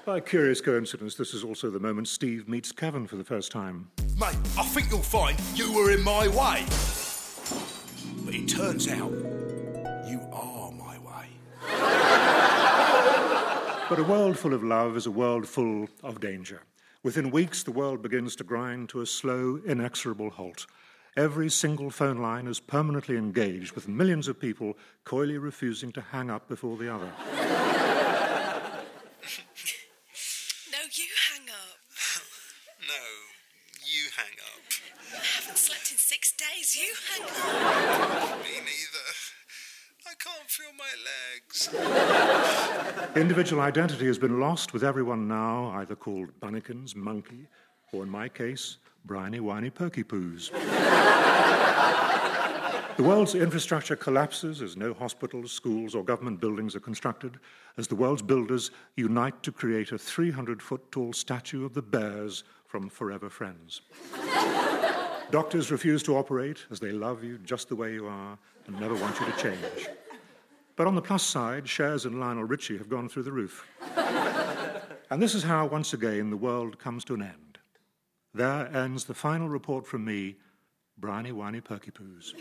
By 0.04 0.18
curious 0.18 0.60
coincidence, 0.60 1.14
this 1.14 1.32
is 1.32 1.44
also 1.44 1.70
the 1.70 1.78
moment 1.78 2.08
Steve 2.08 2.48
meets 2.48 2.72
Kevin 2.72 3.06
for 3.06 3.14
the 3.14 3.22
first 3.22 3.52
time. 3.52 3.88
Mate, 4.18 4.34
I 4.58 4.64
think 4.64 4.90
you'll 4.90 4.98
find 4.98 5.38
you 5.54 5.72
were 5.72 5.92
in 5.92 6.02
my 6.02 6.26
way. 6.26 6.66
But 8.24 8.34
it 8.34 8.48
turns 8.48 8.88
out 8.88 9.12
you 10.08 10.20
are 10.32 10.72
my 10.72 10.98
way. 10.98 11.28
But 13.88 14.00
a 14.00 14.02
world 14.02 14.36
full 14.36 14.54
of 14.54 14.64
love 14.64 14.96
is 14.96 15.06
a 15.06 15.10
world 15.12 15.46
full 15.46 15.86
of 16.02 16.18
danger. 16.18 16.62
Within 17.04 17.30
weeks, 17.30 17.62
the 17.62 17.70
world 17.70 18.02
begins 18.02 18.34
to 18.36 18.44
grind 18.44 18.88
to 18.88 19.02
a 19.02 19.06
slow, 19.06 19.60
inexorable 19.64 20.30
halt. 20.30 20.66
Every 21.16 21.48
single 21.48 21.90
phone 21.90 22.18
line 22.18 22.48
is 22.48 22.58
permanently 22.58 23.16
engaged, 23.16 23.74
with 23.76 23.86
millions 23.86 24.26
of 24.26 24.40
people 24.40 24.76
coyly 25.04 25.38
refusing 25.38 25.92
to 25.92 26.00
hang 26.00 26.28
up 26.28 26.48
before 26.48 26.76
the 26.76 26.92
other. 26.92 27.12
No, 30.72 30.78
you 30.90 31.04
hang 31.30 31.48
up. 31.48 31.78
No, 32.88 33.04
you 33.84 34.08
hang 34.16 34.36
up. 34.40 34.62
I 35.12 35.24
haven't 35.36 35.58
slept 35.58 35.90
in 35.90 35.98
six. 36.72 36.82
You 36.82 36.92
hang 37.08 37.24
up. 37.30 38.42
Me 38.42 38.56
neither. 38.56 39.08
I 40.06 40.14
can't 40.18 40.50
feel 40.50 40.72
my 40.76 40.94
legs. 41.11 41.70
Individual 43.16 43.62
identity 43.62 44.06
has 44.06 44.18
been 44.18 44.40
lost, 44.40 44.72
with 44.72 44.82
everyone 44.85 45.28
now 45.28 45.70
either 45.76 45.94
called 45.94 46.30
Bunnykins, 46.40 46.96
Monkey, 46.96 47.46
or 47.92 48.02
in 48.02 48.11
my 48.11 48.28
case, 48.28 48.78
Briny 49.04 49.40
Whiny 49.40 49.70
Perky 49.70 50.02
Poos. 50.04 50.50
The 52.96 53.02
world's 53.02 53.35
infrastructure 53.35 53.96
collapses 53.96 54.61
as 54.61 54.76
no 54.76 54.92
hospitals, 54.92 55.50
schools, 55.50 55.94
or 55.94 56.04
government 56.04 56.40
buildings 56.40 56.76
are 56.76 56.80
constructed, 56.80 57.40
as 57.78 57.88
the 57.88 57.94
world's 57.94 58.20
builders 58.20 58.70
unite 58.96 59.42
to 59.44 59.50
create 59.50 59.92
a 59.92 59.98
300 59.98 60.61
foot 60.62 60.92
tall 60.92 61.14
statue 61.14 61.64
of 61.64 61.72
the 61.72 61.80
bears 61.80 62.44
from 62.66 62.90
Forever 62.90 63.30
Friends. 63.30 63.80
Doctors 65.30 65.70
refuse 65.70 66.02
to 66.02 66.16
operate 66.16 66.66
as 66.70 66.80
they 66.80 66.92
love 66.92 67.24
you 67.24 67.38
just 67.38 67.68
the 67.68 67.76
way 67.76 67.94
you 67.94 68.06
are 68.06 68.38
and 68.66 68.80
never 68.80 68.94
want 68.94 69.18
you 69.18 69.26
to 69.26 69.32
change. 69.32 69.88
But 70.76 70.87
on 70.87 70.94
the 70.94 71.02
plus 71.02 71.22
side, 71.22 71.68
shares 71.68 72.06
in 72.06 72.18
Lionel 72.20 72.44
Richie 72.44 72.78
have 72.78 72.88
gone 72.88 73.08
through 73.08 73.24
the 73.24 73.32
roof. 73.32 73.66
And 75.11 75.22
this 75.22 75.35
is 75.35 75.42
how, 75.42 75.66
once 75.66 75.92
again, 75.92 76.30
the 76.30 76.37
world 76.37 76.78
comes 76.78 77.04
to 77.04 77.14
an 77.14 77.22
end. 77.22 77.58
There 78.35 78.74
ends 78.74 79.04
the 79.04 79.14
final 79.14 79.48
report 79.48 79.87
from 79.87 80.04
me, 80.04 80.37
Briny 80.98 81.32
Whiny 81.32 81.61
Perky 81.61 81.90
Poos. 81.90 82.35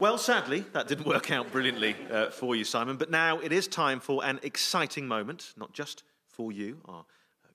Well, 0.00 0.18
sadly, 0.18 0.64
that 0.72 0.88
didn't 0.88 1.06
work 1.06 1.30
out 1.30 1.50
brilliantly 1.52 1.96
uh, 2.10 2.28
for 2.28 2.56
you, 2.56 2.64
Simon. 2.64 2.96
But 2.96 3.10
now 3.10 3.38
it 3.38 3.52
is 3.52 3.68
time 3.68 4.00
for 4.00 4.24
an 4.24 4.40
exciting 4.42 5.06
moment, 5.06 5.54
not 5.56 5.72
just 5.72 6.02
for 6.28 6.52
you, 6.52 6.80
our 6.86 7.06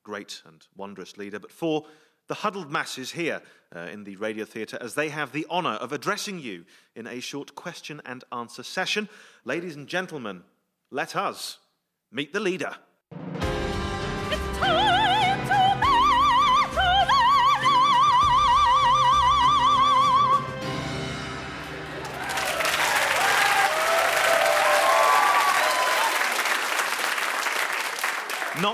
great 0.03 0.41
and 0.47 0.65
wondrous 0.75 1.17
leader, 1.17 1.37
but 1.37 1.51
for 1.51 1.85
the 2.29 2.35
huddled 2.35 2.71
masses 2.71 3.11
here 3.11 3.41
uh, 3.75 3.79
in 3.91 4.03
the 4.03 4.15
Radio 4.15 4.45
Theatre 4.45 4.77
as 4.79 4.93
they 4.93 5.09
have 5.09 5.33
the 5.33 5.45
honour 5.49 5.71
of 5.71 5.91
addressing 5.91 6.39
you 6.39 6.63
in 6.95 7.07
a 7.07 7.19
short 7.19 7.55
question 7.55 8.01
and 8.05 8.23
answer 8.31 8.63
session. 8.63 9.09
Ladies 9.43 9.75
and 9.75 9.87
gentlemen, 9.87 10.43
let 10.91 11.15
us 11.15 11.57
meet 12.11 12.31
the 12.31 12.39
leader. 12.39 12.75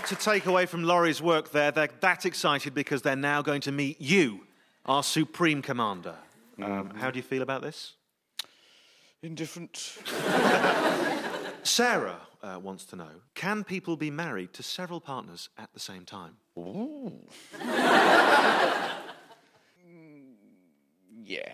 To 0.08 0.16
take 0.16 0.46
away 0.46 0.68
from 0.68 0.84
Lori's 0.84 1.20
work 1.20 1.52
there, 1.52 1.72
they're 1.72 1.90
that 2.02 2.26
excited 2.26 2.76
because 2.76 3.02
they're 3.02 3.16
now 3.16 3.42
going 3.42 3.62
to 3.62 3.72
meet 3.72 4.00
you, 4.00 4.42
our 4.86 5.02
Supreme 5.02 5.64
Commander. 5.64 6.16
Um, 6.62 6.92
how 6.96 7.10
do 7.10 7.18
you 7.18 7.24
feel 7.24 7.42
about 7.42 7.64
this? 7.64 7.94
Indifferent. 9.24 9.98
Sarah 11.64 12.22
uh, 12.44 12.60
wants 12.62 12.86
to 12.86 12.96
know 12.96 13.10
Can 13.34 13.64
people 13.64 13.98
be 13.98 14.12
married 14.12 14.54
to 14.54 14.64
several 14.64 15.02
partners 15.02 15.50
at 15.58 15.74
the 15.74 15.80
same 15.80 16.06
time? 16.06 16.38
Ooh. 16.58 17.12
Yeah. 21.26 21.52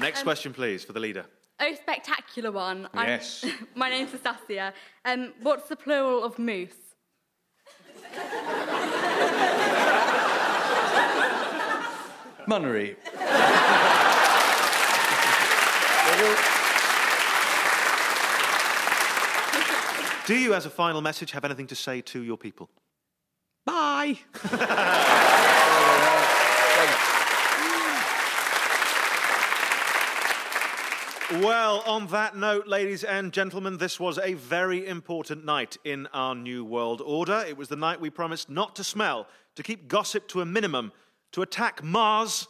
Next 0.00 0.20
Um, 0.20 0.24
question, 0.24 0.52
please, 0.54 0.84
for 0.84 0.92
the 0.92 1.00
leader. 1.00 1.26
Oh, 1.60 1.74
spectacular 1.74 2.50
one. 2.50 2.88
I'm- 2.94 3.08
Yes. 3.08 3.44
my 3.74 3.88
name's 3.90 4.10
Nastasia. 4.12 4.72
Um, 5.04 5.32
what's 5.42 5.68
the 5.68 5.76
plural 5.76 6.24
of 6.24 6.38
moose? 6.38 6.91
Munnery. 12.48 12.96
Do 20.26 20.36
you, 20.36 20.54
as 20.54 20.66
a 20.66 20.70
final 20.70 21.00
message, 21.00 21.32
have 21.32 21.44
anything 21.44 21.66
to 21.66 21.74
say 21.74 22.00
to 22.02 22.22
your 22.22 22.36
people? 22.36 22.70
Bye. 23.64 24.18
Well, 31.40 31.82
on 31.86 32.08
that 32.08 32.36
note, 32.36 32.66
ladies 32.66 33.04
and 33.04 33.32
gentlemen, 33.32 33.78
this 33.78 33.98
was 33.98 34.18
a 34.18 34.34
very 34.34 34.86
important 34.86 35.46
night 35.46 35.78
in 35.82 36.06
our 36.12 36.34
new 36.34 36.62
world 36.62 37.00
order. 37.00 37.42
It 37.48 37.56
was 37.56 37.68
the 37.68 37.76
night 37.76 38.02
we 38.02 38.10
promised 38.10 38.50
not 38.50 38.76
to 38.76 38.84
smell, 38.84 39.26
to 39.54 39.62
keep 39.62 39.88
gossip 39.88 40.28
to 40.28 40.42
a 40.42 40.44
minimum, 40.44 40.92
to 41.32 41.40
attack 41.40 41.82
Mars, 41.82 42.48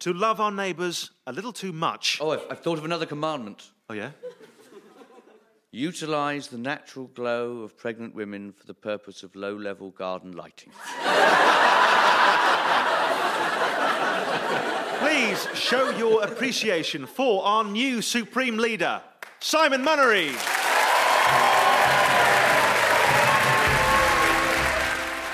to 0.00 0.12
love 0.12 0.40
our 0.40 0.50
neighbours 0.50 1.12
a 1.28 1.32
little 1.32 1.52
too 1.52 1.72
much. 1.72 2.18
Oh, 2.20 2.32
I've, 2.32 2.44
I've 2.50 2.60
thought 2.60 2.76
of 2.76 2.84
another 2.84 3.06
commandment. 3.06 3.70
Oh, 3.88 3.94
yeah? 3.94 4.10
Utilise 5.70 6.48
the 6.48 6.58
natural 6.58 7.06
glow 7.06 7.58
of 7.58 7.78
pregnant 7.78 8.16
women 8.16 8.50
for 8.50 8.66
the 8.66 8.74
purpose 8.74 9.22
of 9.22 9.36
low 9.36 9.54
level 9.54 9.90
garden 9.90 10.32
lighting. 10.32 10.72
Please 15.14 15.46
show 15.54 15.90
your 15.90 16.24
appreciation 16.24 17.06
for 17.06 17.44
our 17.44 17.62
new 17.62 18.02
Supreme 18.02 18.56
Leader, 18.56 19.00
Simon 19.38 19.80
Munnery. 19.80 20.32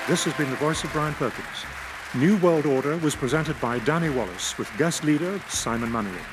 This 0.07 0.23
has 0.23 0.35
been 0.35 0.51
the 0.51 0.55
voice 0.57 0.83
of 0.83 0.93
Brian 0.93 1.15
Perkins. 1.15 1.47
New 2.13 2.37
World 2.37 2.67
Order 2.67 2.97
was 2.97 3.15
presented 3.15 3.59
by 3.59 3.79
Danny 3.79 4.09
Wallace 4.09 4.55
with 4.59 4.69
guest 4.77 5.03
leader 5.03 5.41
Simon 5.49 5.89
Munnery. 5.89 6.25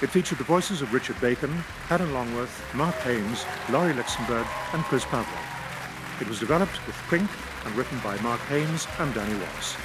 It 0.00 0.08
featured 0.08 0.38
the 0.38 0.44
voices 0.44 0.80
of 0.80 0.94
Richard 0.94 1.20
Bacon, 1.20 1.52
Helen 1.88 2.14
Longworth, 2.14 2.74
Marc 2.74 2.94
Haynes, 3.00 3.44
Lori 3.68 3.92
Lixenberg, 3.92 4.46
and 4.72 4.82
Chris 4.84 5.04
Pavlo. 5.04 5.38
It 6.22 6.26
was 6.26 6.40
developed 6.40 6.80
with 6.86 6.96
Koink 7.10 7.28
and 7.66 7.76
written 7.76 7.98
by 7.98 8.18
Marc 8.22 8.40
Haynes 8.48 8.88
and 8.98 9.12
Danny 9.12 9.34
Wallace. 9.34 9.76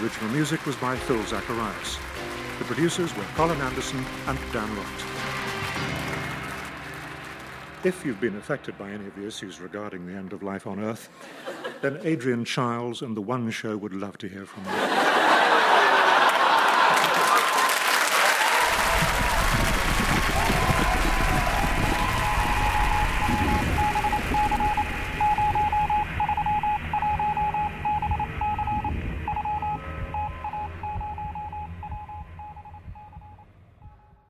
Original 0.00 0.30
music 0.30 0.64
was 0.64 0.76
by 0.76 0.96
Phil 0.96 1.22
Zacharias. 1.26 1.98
The 2.62 2.74
producers 2.74 3.12
were 3.16 3.24
Colin 3.34 3.60
Anderson 3.60 4.04
and 4.28 4.38
Dan 4.52 4.76
Lott. 4.76 4.86
If 7.82 8.04
you've 8.06 8.20
been 8.20 8.36
affected 8.36 8.78
by 8.78 8.90
any 8.90 9.04
of 9.08 9.16
the 9.16 9.26
issues 9.26 9.60
regarding 9.60 10.06
the 10.06 10.12
end 10.12 10.32
of 10.32 10.44
life 10.44 10.64
on 10.64 10.78
Earth, 10.78 11.08
then 11.80 11.98
Adrian 12.04 12.44
Chiles 12.44 13.02
and 13.02 13.16
The 13.16 13.20
One 13.20 13.50
Show 13.50 13.76
would 13.78 13.92
love 13.92 14.16
to 14.18 14.28
hear 14.28 14.46
from 14.46 14.64
you. 14.66 15.21